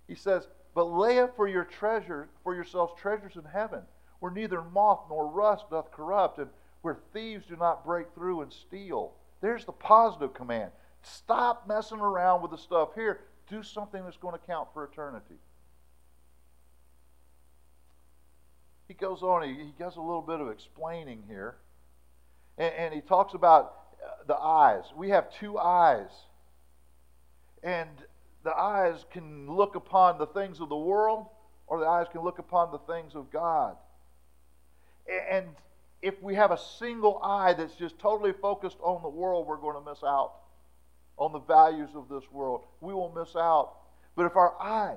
he 0.07 0.14
says, 0.14 0.48
But 0.75 0.85
lay 0.85 1.18
up 1.18 1.35
for 1.35 1.48
your 1.48 1.64
treasure, 1.64 2.29
for 2.44 2.55
yourselves 2.55 2.92
treasures 3.01 3.37
in 3.37 3.44
heaven 3.44 3.83
where 4.22 4.30
neither 4.30 4.62
moth 4.62 5.00
nor 5.11 5.26
rust 5.26 5.68
doth 5.68 5.90
corrupt, 5.90 6.38
and 6.38 6.48
where 6.82 6.96
thieves 7.12 7.44
do 7.46 7.56
not 7.56 7.85
break 7.85 8.06
through 8.14 8.42
and 8.42 8.52
steal. 8.52 9.14
There's 9.40 9.64
the 9.64 9.72
positive 9.72 10.32
command. 10.32 10.70
Stop 11.02 11.66
messing 11.66 11.98
around 11.98 12.40
with 12.40 12.52
the 12.52 12.56
stuff 12.56 12.90
here. 12.94 13.18
Do 13.50 13.64
something 13.64 14.04
that's 14.04 14.16
going 14.16 14.38
to 14.38 14.46
count 14.46 14.68
for 14.72 14.85
eternity. 14.85 15.35
He 18.87 18.94
goes 18.94 19.24
on, 19.24 19.42
he, 19.42 19.72
does 19.76 19.96
a 19.96 20.00
little 20.00 20.22
bit 20.22 20.38
of 20.38 20.48
explaining 20.50 21.24
here. 21.26 21.56
And, 22.58 22.72
and 22.74 22.94
he 22.94 23.00
talks 23.00 23.35
about 23.35 23.74
uh, 23.94 24.22
the 24.28 24.37
eyes. 24.37 24.85
We 24.96 25.08
have 25.08 25.32
two 25.32 25.58
eyes. 25.58 26.11
And 27.64 27.90
the 28.44 28.56
eyes 28.56 29.04
can 29.11 29.50
look 29.50 29.74
upon 29.74 30.18
the 30.18 30.26
things 30.26 30.61
of 30.61 30.68
the 30.68 30.76
world, 30.76 31.26
or 31.66 31.80
the 31.80 31.87
eyes 31.87 32.06
can 32.12 32.22
look 32.22 32.38
upon 32.38 32.70
the 32.70 32.78
things 32.78 33.16
of 33.16 33.32
God. 33.32 33.74
And 35.31 35.47
if 36.01 36.21
we 36.23 36.35
have 36.35 36.51
a 36.51 36.59
single 36.79 37.21
eye 37.23 37.53
that's 37.53 37.75
just 37.75 37.99
totally 37.99 38.33
focused 38.33 38.79
on 38.81 39.03
the 39.03 39.09
world, 39.09 39.47
we're 39.47 39.57
going 39.57 39.83
to 39.83 39.91
miss 39.91 40.03
out 40.03 40.33
on 41.17 41.33
the 41.33 41.41
values 41.41 41.91
of 41.95 42.09
this 42.09 42.25
world. 42.33 42.65
We 42.81 42.93
will 42.93 43.12
miss 43.15 43.37
out. 43.37 43.75
But 44.17 44.27
if 44.27 44.37
our 44.37 44.55
eye 44.61 44.97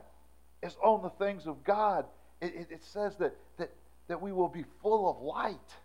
is 0.64 0.76
on 0.84 1.04
the 1.04 1.10
things 1.10 1.46
of 1.46 1.64
God, 1.64 2.06
it, 2.42 2.54
it, 2.56 2.68
it 2.72 2.84
says 2.84 3.16
that, 3.18 3.36
that, 3.58 3.72
that 4.08 4.22
we 4.22 4.32
will 4.32 4.50
be 4.50 4.66
full 4.82 5.10
of 5.10 5.22
light. 5.22 5.76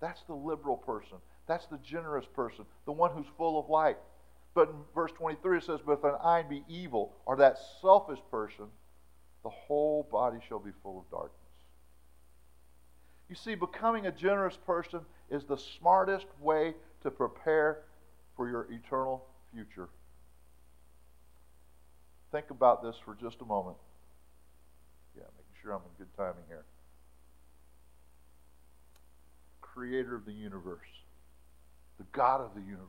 That's 0.00 0.22
the 0.22 0.34
liberal 0.34 0.76
person. 0.76 1.18
That's 1.46 1.66
the 1.66 1.78
generous 1.78 2.26
person, 2.26 2.64
the 2.86 2.92
one 2.92 3.10
who's 3.10 3.26
full 3.36 3.58
of 3.58 3.68
light. 3.68 3.98
But 4.54 4.68
in 4.68 4.76
verse 4.94 5.12
23 5.12 5.58
it 5.58 5.64
says, 5.64 5.80
But 5.84 5.98
if 5.98 6.04
an 6.04 6.14
eye 6.22 6.42
be 6.42 6.62
evil, 6.68 7.14
or 7.26 7.36
that 7.36 7.58
selfish 7.82 8.20
person, 8.30 8.66
the 9.44 9.50
whole 9.50 10.08
body 10.10 10.38
shall 10.48 10.58
be 10.58 10.70
full 10.82 10.98
of 10.98 11.10
darkness. 11.10 11.38
You 13.28 13.36
see, 13.36 13.54
becoming 13.54 14.06
a 14.06 14.12
generous 14.12 14.56
person 14.66 15.00
is 15.30 15.44
the 15.44 15.56
smartest 15.56 16.26
way 16.40 16.74
to 17.02 17.10
prepare 17.10 17.82
for 18.36 18.48
your 18.48 18.66
eternal 18.72 19.24
future. 19.52 19.88
Think 22.32 22.50
about 22.50 22.82
this 22.82 22.96
for 23.04 23.14
just 23.14 23.40
a 23.42 23.44
moment. 23.44 23.76
Yeah, 25.16 25.22
making 25.36 25.54
sure 25.62 25.72
I'm 25.72 25.82
in 25.82 26.04
good 26.04 26.16
timing 26.16 26.44
here. 26.48 26.64
Creator 29.60 30.16
of 30.16 30.24
the 30.24 30.32
universe, 30.32 30.80
the 31.98 32.04
God 32.12 32.40
of 32.40 32.54
the 32.54 32.60
universe, 32.60 32.80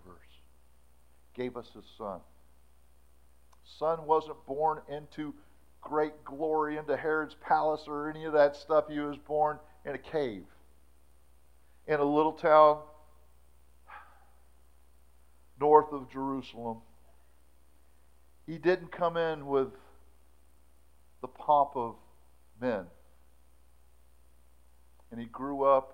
gave 1.35 1.57
us 1.57 1.69
his 1.75 1.85
Son. 1.97 2.19
Son 3.79 4.05
wasn't 4.05 4.43
born 4.45 4.79
into 4.89 5.33
great 5.85 6.25
glory 6.25 6.77
into 6.77 6.97
Herod's 6.97 7.35
palace 7.35 7.83
or 7.87 8.09
any 8.09 8.25
of 8.25 8.33
that 8.33 8.55
stuff. 8.55 8.85
He 8.89 8.99
was 8.99 9.17
born 9.17 9.59
in 9.85 9.93
a 9.93 9.99
cave 9.99 10.43
in 11.87 11.99
a 11.99 12.03
little 12.03 12.33
town 12.33 12.79
north 15.59 15.93
of 15.93 16.11
Jerusalem. 16.11 16.77
He 18.47 18.57
didn't 18.57 18.91
come 18.91 19.15
in 19.15 19.45
with 19.45 19.69
the 21.21 21.27
pomp 21.27 21.71
of 21.75 21.95
men. 22.59 22.85
And 25.11 25.19
he 25.19 25.27
grew 25.27 25.63
up, 25.63 25.93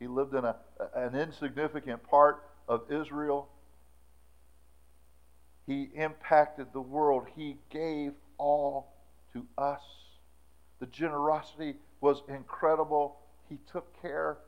he 0.00 0.06
lived 0.06 0.34
in 0.34 0.44
a, 0.44 0.56
an 0.94 1.14
insignificant 1.14 2.02
part 2.08 2.42
of 2.66 2.90
Israel. 2.90 3.48
He 5.66 5.90
impacted 5.94 6.68
the 6.72 6.80
world. 6.80 7.26
He 7.36 7.58
gave 7.70 8.12
all 8.38 8.95
to 9.36 9.46
us. 9.62 9.82
The 10.80 10.86
generosity 10.86 11.74
was 12.00 12.22
incredible. 12.28 13.16
He 13.48 13.58
took 13.70 14.00
care 14.00 14.38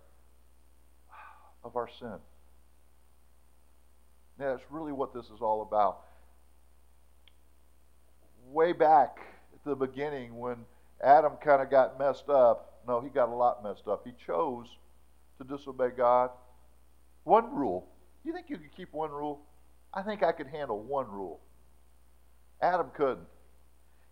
of 1.65 1.77
our 1.77 1.89
sin. 1.99 2.17
That's 4.39 4.63
really 4.71 4.93
what 4.93 5.13
this 5.13 5.27
is 5.27 5.41
all 5.41 5.63
about. 5.63 6.01
Way 8.51 8.73
back 8.73 9.19
at 9.55 9.65
the 9.65 9.75
beginning, 9.75 10.39
when 10.39 10.57
Adam 11.03 11.33
kind 11.43 11.61
of 11.61 11.71
got 11.71 11.99
messed 11.99 12.29
up, 12.29 12.81
no, 12.87 13.01
he 13.01 13.09
got 13.09 13.29
a 13.29 13.35
lot 13.35 13.63
messed 13.63 13.89
up. 13.89 14.07
He 14.07 14.13
chose 14.27 14.67
to 15.39 15.45
disobey 15.45 15.91
God. 15.97 16.31
One 17.25 17.55
rule. 17.55 17.87
You 18.25 18.33
think 18.33 18.47
you 18.49 18.57
could 18.57 18.75
keep 18.75 18.93
one 18.93 19.11
rule? 19.11 19.41
I 19.93 20.03
think 20.03 20.23
I 20.23 20.33
could 20.33 20.47
handle 20.47 20.79
one 20.79 21.11
rule. 21.11 21.41
Adam 22.63 22.87
couldn't. 22.95 23.27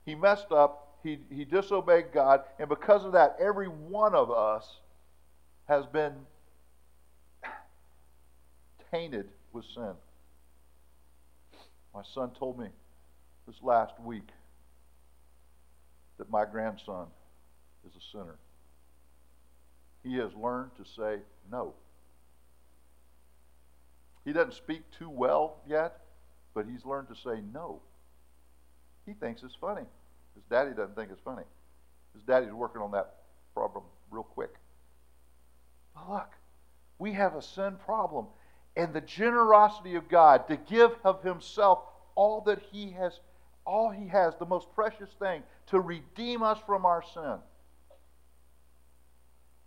He 0.07 0.15
messed 0.15 0.53
up. 0.53 0.97
He, 1.03 1.19
he 1.31 1.45
disobeyed 1.45 2.07
God. 2.13 2.43
And 2.59 2.69
because 2.69 3.05
of 3.05 3.13
that, 3.13 3.37
every 3.39 3.67
one 3.69 4.15
of 4.15 4.31
us 4.31 4.81
has 5.69 5.85
been 5.87 6.15
tainted 8.91 9.29
with 9.53 9.65
sin. 9.75 9.93
My 11.93 12.03
son 12.15 12.31
told 12.39 12.59
me 12.59 12.69
this 13.47 13.57
last 13.63 13.95
week 14.01 14.29
that 16.19 16.31
my 16.31 16.45
grandson 16.45 17.07
is 17.87 17.93
a 17.97 18.17
sinner. 18.17 18.37
He 20.03 20.17
has 20.17 20.31
learned 20.35 20.71
to 20.77 20.85
say 20.85 21.19
no. 21.51 21.75
He 24.25 24.33
doesn't 24.33 24.55
speak 24.55 24.83
too 24.99 25.09
well 25.09 25.59
yet, 25.69 26.01
but 26.55 26.67
he's 26.67 26.85
learned 26.85 27.09
to 27.09 27.15
say 27.15 27.41
no. 27.53 27.81
He 29.07 29.13
thinks 29.13 29.43
it's 29.43 29.55
funny. 29.55 29.85
His 30.35 30.45
daddy 30.51 30.71
doesn't 30.71 30.97
think 30.97 31.11
it's 31.11 31.23
funny. 31.25 31.45
His 32.13 32.23
daddy's 32.25 32.53
working 32.53 32.83
on 32.83 32.91
that 32.93 33.15
problem 33.55 33.85
real 34.11 34.25
quick. 34.25 34.55
But 35.95 36.11
look, 36.11 36.31
we 36.99 37.13
have 37.13 37.37
a 37.37 37.43
sin 37.43 37.77
problem. 37.85 38.27
And 38.77 38.93
the 38.93 39.01
generosity 39.01 39.95
of 39.95 40.09
God 40.09 40.49
to 40.49 40.57
give 40.57 40.91
of 41.05 41.23
himself 41.23 41.79
all 42.15 42.43
that 42.43 42.61
he 42.71 42.91
has, 42.93 43.21
all 43.65 43.91
he 43.91 44.09
has, 44.09 44.35
the 44.37 44.47
most 44.47 44.67
precious 44.75 45.11
thing, 45.19 45.43
to 45.69 45.81
redeem 45.81 46.43
us 46.43 46.59
from 46.67 46.85
our 46.85 47.03
sin. 47.15 47.39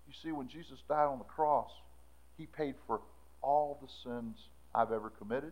You 0.08 0.14
see, 0.22 0.32
when 0.32 0.48
Jesus 0.48 0.80
died 0.88 1.06
on 1.06 1.18
the 1.18 1.24
cross, 1.24 1.72
he 2.38 2.46
paid 2.46 2.76
for 2.86 3.02
all 3.42 3.80
the 3.82 3.88
sins 4.04 4.38
I've 4.76 4.92
ever 4.92 5.10
committed 5.10 5.52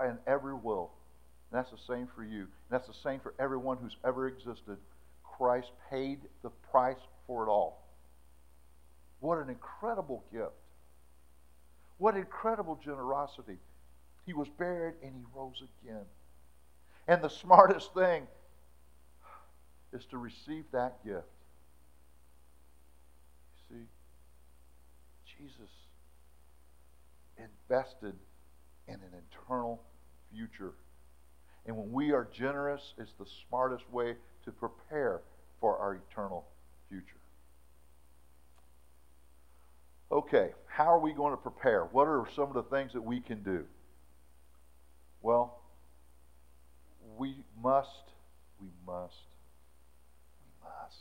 and 0.00 0.18
every 0.26 0.54
will. 0.54 0.90
That's 1.52 1.70
the 1.70 1.78
same 1.86 2.08
for 2.14 2.24
you. 2.24 2.46
That's 2.70 2.86
the 2.86 2.94
same 2.94 3.20
for 3.20 3.34
everyone 3.38 3.76
who's 3.76 3.96
ever 4.04 4.26
existed. 4.26 4.78
Christ 5.22 5.70
paid 5.90 6.20
the 6.42 6.50
price 6.70 6.96
for 7.26 7.44
it 7.46 7.48
all. 7.50 7.82
What 9.20 9.38
an 9.38 9.50
incredible 9.50 10.24
gift. 10.32 10.52
What 11.98 12.16
incredible 12.16 12.80
generosity. 12.82 13.58
He 14.26 14.32
was 14.32 14.48
buried 14.48 14.94
and 15.02 15.12
he 15.14 15.22
rose 15.34 15.62
again. 15.84 16.04
And 17.06 17.22
the 17.22 17.28
smartest 17.28 17.92
thing 17.92 18.26
is 19.92 20.04
to 20.06 20.18
receive 20.18 20.64
that 20.72 21.04
gift. 21.04 21.26
You 23.70 23.76
see, 23.76 25.36
Jesus 25.38 25.70
invested 27.36 28.14
in 28.88 28.94
an 28.94 29.22
eternal 29.30 29.82
future. 30.32 30.72
And 31.66 31.76
when 31.76 31.92
we 31.92 32.12
are 32.12 32.28
generous, 32.32 32.94
it's 32.98 33.12
the 33.18 33.26
smartest 33.48 33.84
way 33.90 34.16
to 34.44 34.50
prepare 34.50 35.20
for 35.60 35.78
our 35.78 36.00
eternal 36.10 36.44
future. 36.88 37.04
Okay, 40.10 40.50
how 40.66 40.86
are 40.86 40.98
we 40.98 41.12
going 41.12 41.32
to 41.32 41.36
prepare? 41.36 41.84
What 41.84 42.04
are 42.04 42.26
some 42.34 42.48
of 42.48 42.54
the 42.54 42.64
things 42.64 42.92
that 42.92 43.00
we 43.00 43.20
can 43.20 43.42
do? 43.42 43.64
Well, 45.22 45.60
we 47.16 47.36
must, 47.62 48.10
we 48.60 48.68
must, 48.84 49.14
we 50.44 50.68
must 50.68 50.96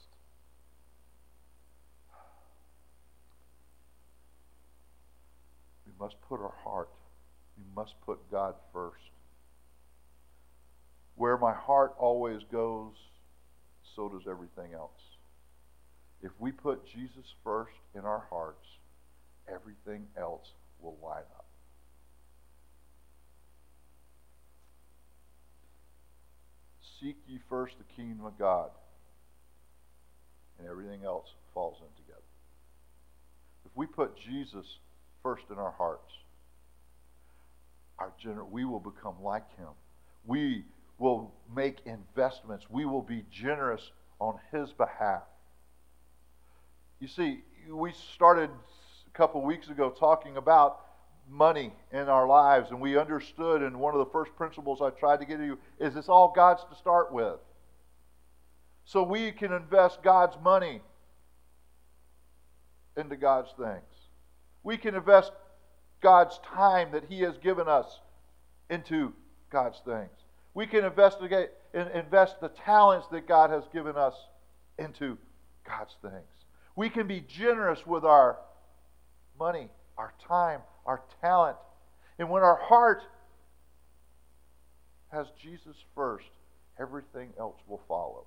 we 5.86 5.92
must 6.00 6.16
put 6.30 6.40
our 6.40 6.54
heart 6.64 6.90
we 7.58 7.64
must 7.76 7.94
put 8.06 8.20
God 8.32 8.56
first. 8.74 9.02
Where 11.22 11.38
my 11.38 11.54
heart 11.54 11.94
always 12.00 12.42
goes, 12.52 12.94
so 13.96 14.10
does 14.10 14.24
everything 14.28 14.74
else. 14.74 14.90
If 16.24 16.32
we 16.40 16.52
put 16.52 16.84
Jesus 16.88 17.36
first 17.44 17.76
in 17.94 18.06
our 18.06 18.24
hearts, 18.32 18.66
everything 19.48 20.08
else 20.18 20.48
will 20.82 20.98
line 21.04 21.22
up. 21.38 21.46
Seek 27.00 27.18
ye 27.28 27.38
first 27.48 27.76
the 27.78 27.96
kingdom 27.96 28.26
of 28.26 28.40
God, 28.40 28.72
and 30.58 30.68
everything 30.68 31.04
else 31.06 31.28
falls 31.54 31.78
in 31.82 32.04
together. 32.04 32.26
If 33.64 33.72
we 33.76 33.86
put 33.86 34.18
Jesus 34.18 34.66
first 35.22 35.44
in 35.52 35.60
our 35.60 35.76
hearts, 35.78 36.12
our 38.00 38.12
gener- 38.26 38.50
we 38.50 38.66
will 38.66 38.80
become 38.80 39.22
like 39.22 39.56
him. 39.58 39.70
We 40.26 40.66
will 41.02 41.34
make 41.54 41.80
investments. 41.86 42.68
We 42.70 42.86
will 42.86 43.02
be 43.02 43.26
generous 43.32 43.92
on 44.20 44.40
his 44.52 44.72
behalf. 44.72 45.24
You 47.00 47.08
see, 47.08 47.40
we 47.68 47.92
started 48.14 48.52
a 48.52 49.18
couple 49.18 49.42
weeks 49.42 49.68
ago 49.70 49.90
talking 49.90 50.38
about 50.38 50.82
money 51.28 51.74
in 51.92 52.08
our 52.08 52.28
lives, 52.28 52.70
and 52.70 52.80
we 52.80 52.98
understood, 52.98 53.64
and 53.64 53.80
one 53.80 53.96
of 53.96 54.00
the 54.00 54.12
first 54.12 54.36
principles 54.36 54.80
I 54.80 54.92
tried 54.92 55.20
to 55.22 55.26
get 55.26 55.38
to 55.38 55.46
you 55.46 55.58
is 55.80 55.96
it's 55.96 56.08
all 56.08 56.32
God's 56.36 56.64
to 56.70 56.76
start 56.76 57.12
with. 57.12 57.40
So 58.86 59.02
we 59.02 59.32
can 59.32 59.52
invest 59.52 60.04
God's 60.04 60.38
money 60.44 60.82
into 62.96 63.16
God's 63.16 63.50
things. 63.58 63.82
We 64.64 64.78
can 64.78 64.94
invest 64.94 65.32
God's 66.00 66.40
time 66.40 66.92
that 66.92 67.06
He 67.10 67.22
has 67.22 67.40
given 67.40 67.68
us 67.68 68.02
into 68.70 69.14
God's 69.50 69.80
things. 69.84 70.21
We 70.54 70.68
can 70.68 70.84
investigate 70.84 71.50
and 71.74 71.90
invest 71.92 72.42
the 72.42 72.50
talents 72.50 73.08
that 73.12 73.28
God 73.28 73.50
has 73.50 73.64
given 73.72 73.96
us 73.96 74.16
into 74.78 75.18
God's 75.66 75.96
things. 76.02 76.26
We 76.76 76.90
can 76.90 77.08
be 77.08 77.22
generous 77.22 77.86
with 77.86 78.04
our 78.04 78.38
money, 79.40 79.70
our 79.98 80.14
time, 80.28 80.62
our 80.86 81.02
talent. 81.22 81.58
And 82.20 82.30
when 82.30 82.44
our 82.44 82.58
heart 82.58 83.04
has 85.12 85.28
Jesus 85.42 85.76
first, 85.96 86.28
everything 86.80 87.30
else 87.40 87.58
will 87.68 87.82
follow. 87.88 88.26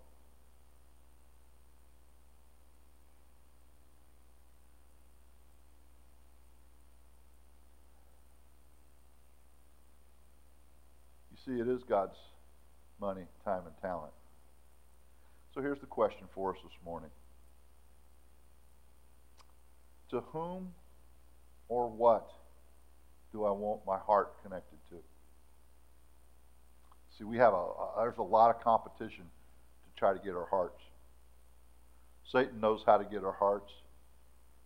See, 11.45 11.61
it 11.61 11.69
is 11.69 11.83
God's 11.89 12.17
money, 13.01 13.25
time, 13.45 13.63
and 13.67 13.75
talent. 13.83 14.13
So 15.55 15.61
here's 15.61 15.81
the 15.81 15.87
question 15.87 16.27
for 16.35 16.55
us 16.55 16.59
this 16.63 16.73
morning 16.85 17.11
To 20.11 20.21
whom 20.33 20.73
or 21.69 21.89
what 21.89 22.31
do 23.33 23.45
I 23.45 23.51
want 23.51 23.81
my 23.87 23.99
heart 23.99 24.43
connected 24.43 24.79
to? 24.91 24.97
See, 27.17 27.25
we 27.25 27.37
have 27.37 27.53
a, 27.53 27.57
a 27.57 27.93
there's 27.99 28.19
a 28.19 28.23
lot 28.23 28.55
of 28.55 28.63
competition 28.63 29.25
to 29.25 29.99
try 29.99 30.13
to 30.13 30.19
get 30.19 30.35
our 30.35 30.47
hearts. 30.47 30.81
Satan 32.31 32.61
knows 32.61 32.83
how 32.85 32.97
to 32.97 33.05
get 33.05 33.23
our 33.23 33.33
hearts. 33.33 33.71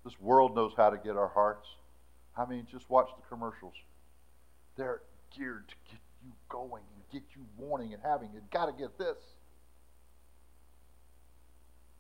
This 0.05 0.15
world 0.21 0.55
knows 0.55 0.73
how 0.77 0.91
to 0.91 0.97
get 0.97 1.17
our 1.17 1.29
hearts. 1.29 1.67
I 2.37 2.47
mean, 2.47 2.67
just 2.71 2.89
watch 2.89 3.09
the 3.17 3.35
commercials. 3.35 3.75
They're 4.77 5.03
geared 5.37 5.69
to 5.69 5.75
get 5.91 6.01
you 6.25 6.33
going 6.49 6.83
and 6.95 7.03
get 7.13 7.23
you 7.37 7.43
wanting 7.57 7.93
and 7.95 8.03
having. 8.03 8.31
You 8.33 8.41
got 8.53 8.67
to 8.67 8.73
get 8.73 8.99
this. 8.99 9.17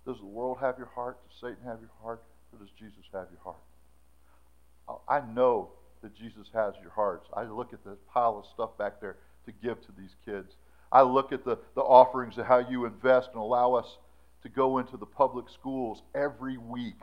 Does 0.07 0.18
the 0.18 0.26
world 0.26 0.59
have 0.61 0.78
your 0.78 0.90
heart? 0.94 1.18
Does 1.28 1.38
Satan 1.40 1.64
have 1.64 1.81
your 1.81 1.90
heart? 2.02 2.22
Or 2.52 2.59
does 2.59 2.70
Jesus 2.78 3.04
have 3.12 3.26
your 3.31 3.40
heart? 3.44 3.62
Oh, 4.88 5.02
I 5.09 5.20
know 5.20 5.70
that 6.02 6.14
Jesus 6.16 6.48
has 6.54 6.74
your 6.81 6.90
hearts. 6.90 7.28
I 7.35 7.42
look 7.44 7.72
at 7.72 7.85
the 7.85 7.96
pile 8.12 8.38
of 8.38 8.46
stuff 8.46 8.78
back 8.78 9.00
there 9.00 9.16
to 9.46 9.52
give 9.52 9.81
to 9.83 9.92
these 9.98 10.14
kids. 10.24 10.54
I 10.90 11.02
look 11.02 11.33
at 11.33 11.44
the, 11.44 11.59
the 11.74 11.83
offerings 11.83 12.38
of 12.38 12.46
how 12.46 12.59
you 12.59 12.87
invest 12.87 13.31
and 13.33 13.40
allow 13.40 13.74
us 13.74 13.98
to 14.42 14.48
go 14.48 14.78
into 14.78 14.96
the 14.96 15.07
public 15.07 15.46
schools 15.50 16.02
every 16.14 16.57
week. 16.57 17.00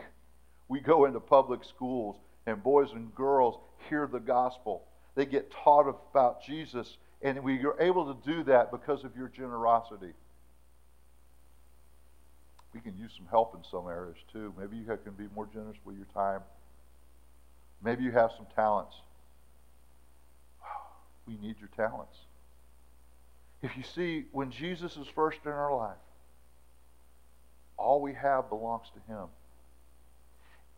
We 0.67 0.79
go 0.79 1.05
into 1.05 1.19
public 1.19 1.63
schools, 1.63 2.15
and 2.47 2.63
boys 2.63 2.89
and 2.93 3.13
girls 3.13 3.59
hear 3.89 4.07
the 4.07 4.19
gospel. 4.19 4.83
They 5.15 5.25
get 5.25 5.51
taught 5.51 5.87
about 5.87 6.43
Jesus 6.43 6.97
and 7.25 7.43
we 7.43 7.65
are 7.65 7.75
able 7.81 8.13
to 8.13 8.31
do 8.31 8.43
that 8.43 8.69
because 8.69 9.03
of 9.03 9.15
your 9.17 9.27
generosity. 9.29 10.13
We 12.71 12.81
can 12.81 12.95
use 12.95 13.13
some 13.17 13.25
help 13.31 13.55
in 13.55 13.63
some 13.71 13.87
areas 13.87 14.17
too. 14.31 14.53
Maybe 14.59 14.77
you 14.77 14.85
can 14.85 15.13
be 15.13 15.25
more 15.33 15.47
generous 15.51 15.77
with 15.83 15.95
your 15.95 16.05
time. 16.13 16.41
Maybe 17.83 18.03
you 18.03 18.11
have 18.11 18.29
some 18.37 18.45
talents. 18.55 18.95
We 21.27 21.37
need 21.37 21.55
your 21.57 21.69
talents. 21.75 22.15
If 23.63 23.75
you 23.75 23.81
see, 23.95 24.25
when 24.31 24.51
Jesus 24.51 24.95
is 24.95 25.07
first 25.15 25.39
in 25.43 25.51
our 25.51 25.75
life, 25.75 25.97
all 27.75 27.99
we 27.99 28.13
have 28.13 28.49
belongs 28.49 28.85
to 28.93 29.11
Him. 29.11 29.25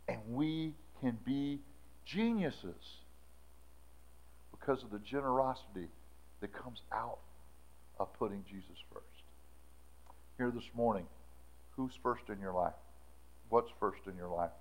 And 0.07 0.19
we 0.29 0.73
can 1.01 1.17
be 1.25 1.59
geniuses 2.05 3.01
because 4.51 4.83
of 4.83 4.91
the 4.91 4.99
generosity 4.99 5.89
that 6.41 6.53
comes 6.53 6.81
out 6.91 7.19
of 7.99 8.13
putting 8.13 8.43
Jesus 8.49 8.77
first. 8.93 9.05
Here 10.37 10.51
this 10.51 10.69
morning, 10.75 11.05
who's 11.75 11.93
first 12.03 12.23
in 12.29 12.39
your 12.39 12.53
life? 12.53 12.73
What's 13.49 13.71
first 13.79 14.01
in 14.07 14.15
your 14.17 14.29
life? 14.29 14.51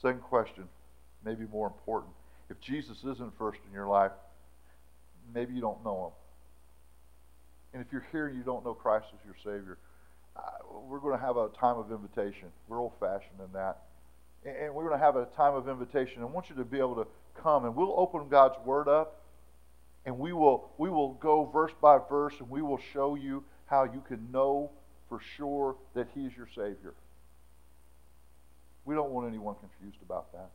Second 0.00 0.22
question, 0.22 0.64
maybe 1.24 1.44
more 1.52 1.66
important. 1.66 2.12
If 2.48 2.60
Jesus 2.60 2.98
isn't 2.98 3.36
first 3.36 3.60
in 3.68 3.74
your 3.74 3.88
life, 3.88 4.12
maybe 5.34 5.54
you 5.54 5.60
don't 5.60 5.84
know 5.84 6.06
him. 6.06 6.12
And 7.74 7.84
if 7.84 7.92
you're 7.92 8.06
here 8.12 8.28
and 8.28 8.36
you 8.36 8.42
don't 8.42 8.64
know 8.64 8.72
Christ 8.72 9.06
as 9.12 9.20
your 9.24 9.36
Savior, 9.36 9.76
uh, 10.36 10.40
we're 10.88 11.00
going 11.00 11.18
to 11.18 11.24
have 11.24 11.36
a 11.36 11.48
time 11.48 11.76
of 11.76 11.90
invitation. 11.90 12.48
We're 12.68 12.78
old 12.78 12.92
fashioned 13.00 13.40
in 13.44 13.52
that. 13.52 13.82
And 14.46 14.72
we're 14.72 14.86
going 14.86 14.98
to 14.98 15.04
have 15.04 15.16
a 15.16 15.26
time 15.36 15.54
of 15.54 15.68
invitation. 15.68 16.22
I 16.22 16.26
want 16.26 16.48
you 16.48 16.56
to 16.56 16.64
be 16.64 16.78
able 16.78 16.94
to 16.94 17.06
come, 17.42 17.64
and 17.64 17.74
we'll 17.74 17.94
open 17.96 18.28
God's 18.28 18.54
Word 18.64 18.88
up, 18.88 19.20
and 20.08 20.18
we 20.18 20.32
will, 20.32 20.70
we 20.78 20.88
will 20.88 21.12
go 21.12 21.44
verse 21.52 21.72
by 21.82 21.98
verse, 22.08 22.32
and 22.40 22.48
we 22.48 22.62
will 22.62 22.80
show 22.94 23.14
you 23.14 23.44
how 23.66 23.84
you 23.84 24.02
can 24.08 24.32
know 24.32 24.70
for 25.06 25.20
sure 25.36 25.76
that 25.94 26.08
He 26.14 26.22
is 26.22 26.32
your 26.34 26.48
Savior. 26.48 26.94
We 28.86 28.94
don't 28.94 29.10
want 29.10 29.28
anyone 29.28 29.56
confused 29.60 29.98
about 30.02 30.32
that. 30.32 30.48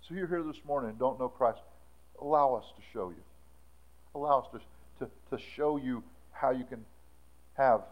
So 0.00 0.16
you're 0.16 0.26
here 0.26 0.42
this 0.42 0.60
morning 0.66 0.90
and 0.90 0.98
don't 0.98 1.16
know 1.20 1.28
Christ. 1.28 1.60
Allow 2.20 2.54
us 2.54 2.64
to 2.74 2.82
show 2.92 3.10
you. 3.10 3.22
Allow 4.12 4.40
us 4.40 4.46
to, 4.98 5.04
to, 5.04 5.10
to 5.30 5.42
show 5.54 5.76
you 5.76 6.02
how 6.32 6.50
you 6.50 6.64
can 6.64 6.84
have 7.56 7.82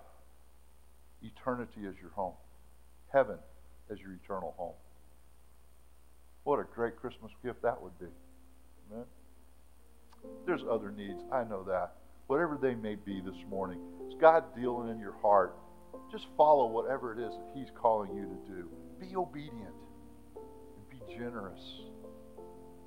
eternity 1.22 1.86
as 1.88 1.94
your 2.00 2.10
home, 2.16 2.34
heaven 3.12 3.38
as 3.92 4.00
your 4.00 4.10
eternal 4.24 4.54
home. 4.56 4.74
What 6.42 6.58
a 6.58 6.64
great 6.64 6.96
Christmas 6.96 7.30
gift 7.44 7.62
that 7.62 7.80
would 7.80 7.96
be. 8.00 8.06
Amen. 8.90 9.04
There's 10.46 10.62
other 10.70 10.90
needs. 10.90 11.22
I 11.32 11.44
know 11.44 11.62
that. 11.64 11.94
Whatever 12.26 12.58
they 12.60 12.74
may 12.74 12.94
be 12.94 13.20
this 13.20 13.36
morning, 13.48 13.78
is 14.08 14.14
God 14.20 14.44
dealing 14.56 14.88
in 14.90 14.98
your 14.98 15.14
heart? 15.20 15.56
Just 16.10 16.26
follow 16.36 16.66
whatever 16.66 17.12
it 17.12 17.18
is 17.18 17.32
that 17.34 17.46
He's 17.54 17.70
calling 17.74 18.14
you 18.14 18.22
to 18.22 18.36
do. 18.52 18.68
Be 19.00 19.16
obedient 19.16 19.74
and 20.76 20.88
be 20.88 21.00
generous. 21.14 21.60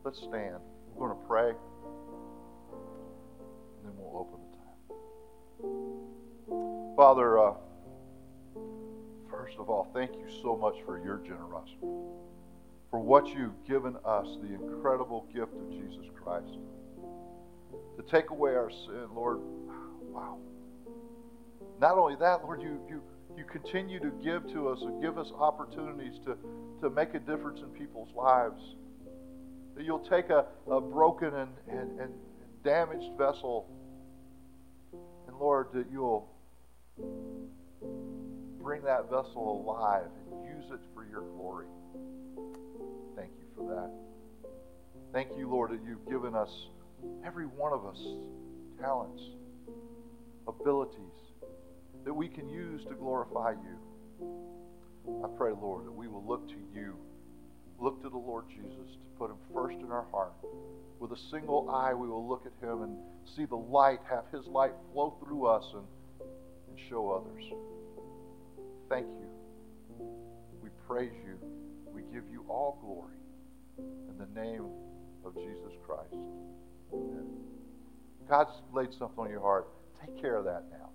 Let's 0.03 0.19
stand. 0.19 0.57
We're 0.95 1.07
going 1.07 1.19
to 1.19 1.25
pray, 1.27 1.49
and 1.49 1.57
then 3.83 3.91
we'll 3.97 4.17
open 4.17 4.39
the 4.41 4.57
time. 4.57 4.77
Father, 6.95 7.39
uh, 7.39 7.53
first 9.29 9.57
of 9.59 9.69
all, 9.69 9.87
thank 9.93 10.13
you 10.13 10.27
so 10.41 10.55
much 10.57 10.75
for 10.85 10.97
your 11.03 11.17
generosity, 11.17 11.77
for 12.89 12.99
what 12.99 13.27
you've 13.27 13.65
given 13.67 13.95
us, 14.05 14.27
the 14.41 14.53
incredible 14.53 15.27
gift 15.33 15.53
of 15.53 15.69
Jesus 15.69 16.05
Christ. 16.23 16.57
To 17.97 18.03
take 18.09 18.29
away 18.29 18.51
our 18.51 18.69
sin, 18.69 19.07
Lord, 19.13 19.39
wow. 20.11 20.37
Not 21.79 21.97
only 21.97 22.15
that, 22.19 22.43
Lord, 22.43 22.61
you, 22.61 22.79
you, 22.89 23.01
you 23.35 23.43
continue 23.43 23.99
to 23.99 24.11
give 24.23 24.47
to 24.53 24.69
us 24.69 24.79
and 24.81 25.01
give 25.01 25.17
us 25.17 25.31
opportunities 25.37 26.19
to, 26.25 26.37
to 26.81 26.89
make 26.89 27.13
a 27.13 27.19
difference 27.19 27.59
in 27.59 27.67
people's 27.69 28.13
lives. 28.15 28.61
That 29.75 29.83
you'll 29.83 30.07
take 30.07 30.29
a, 30.29 30.45
a 30.71 30.81
broken 30.81 31.33
and, 31.35 31.49
and, 31.67 31.99
and 31.99 32.13
damaged 32.63 33.17
vessel, 33.17 33.69
and 35.27 35.37
Lord, 35.37 35.67
that 35.73 35.85
you'll 35.91 36.29
bring 38.61 38.81
that 38.83 39.03
vessel 39.09 39.63
alive 39.65 40.09
and 40.31 40.45
use 40.45 40.71
it 40.71 40.79
for 40.93 41.05
your 41.05 41.21
glory. 41.21 41.67
For 43.57 43.75
that. 43.75 43.91
Thank 45.11 45.37
you, 45.37 45.49
Lord, 45.49 45.71
that 45.71 45.79
you've 45.85 46.07
given 46.07 46.35
us, 46.35 46.67
every 47.25 47.45
one 47.45 47.73
of 47.73 47.85
us, 47.85 47.99
talents, 48.79 49.21
abilities 50.47 51.01
that 52.05 52.13
we 52.13 52.29
can 52.29 52.47
use 52.47 52.83
to 52.85 52.93
glorify 52.93 53.51
you. 53.51 55.23
I 55.23 55.27
pray, 55.37 55.51
Lord, 55.51 55.85
that 55.85 55.91
we 55.91 56.07
will 56.07 56.23
look 56.25 56.47
to 56.47 56.55
you 56.73 56.95
look 57.79 58.01
to 58.01 58.09
the 58.09 58.17
Lord 58.17 58.45
Jesus 58.49 58.93
to 58.93 59.17
put 59.17 59.29
him 59.29 59.37
first 59.53 59.77
in 59.79 59.91
our 59.91 60.05
heart. 60.11 60.33
With 60.99 61.11
a 61.11 61.17
single 61.31 61.69
eye, 61.69 61.93
we 61.93 62.07
will 62.07 62.27
look 62.27 62.45
at 62.45 62.67
him 62.67 62.81
and 62.81 62.97
see 63.35 63.45
the 63.45 63.55
light, 63.55 63.99
have 64.09 64.25
his 64.31 64.45
light 64.47 64.73
flow 64.91 65.15
through 65.23 65.45
us 65.45 65.63
and, 65.73 65.83
and 66.69 66.89
show 66.89 67.11
others. 67.11 67.43
Thank 68.89 69.05
you. 69.05 69.27
We 70.63 70.69
praise 70.87 71.13
you. 71.25 71.37
We 71.93 72.01
give 72.13 72.23
you 72.31 72.45
all 72.49 72.79
glory. 72.81 73.17
In 73.77 74.17
the 74.17 74.39
name 74.39 74.65
of 75.25 75.33
Jesus 75.35 75.73
Christ. 75.85 76.15
Amen. 76.93 77.25
God's 78.29 78.51
laid 78.73 78.93
something 78.93 79.19
on 79.19 79.29
your 79.29 79.41
heart. 79.41 79.67
Take 79.99 80.19
care 80.19 80.35
of 80.35 80.45
that 80.45 80.65
now. 80.71 80.89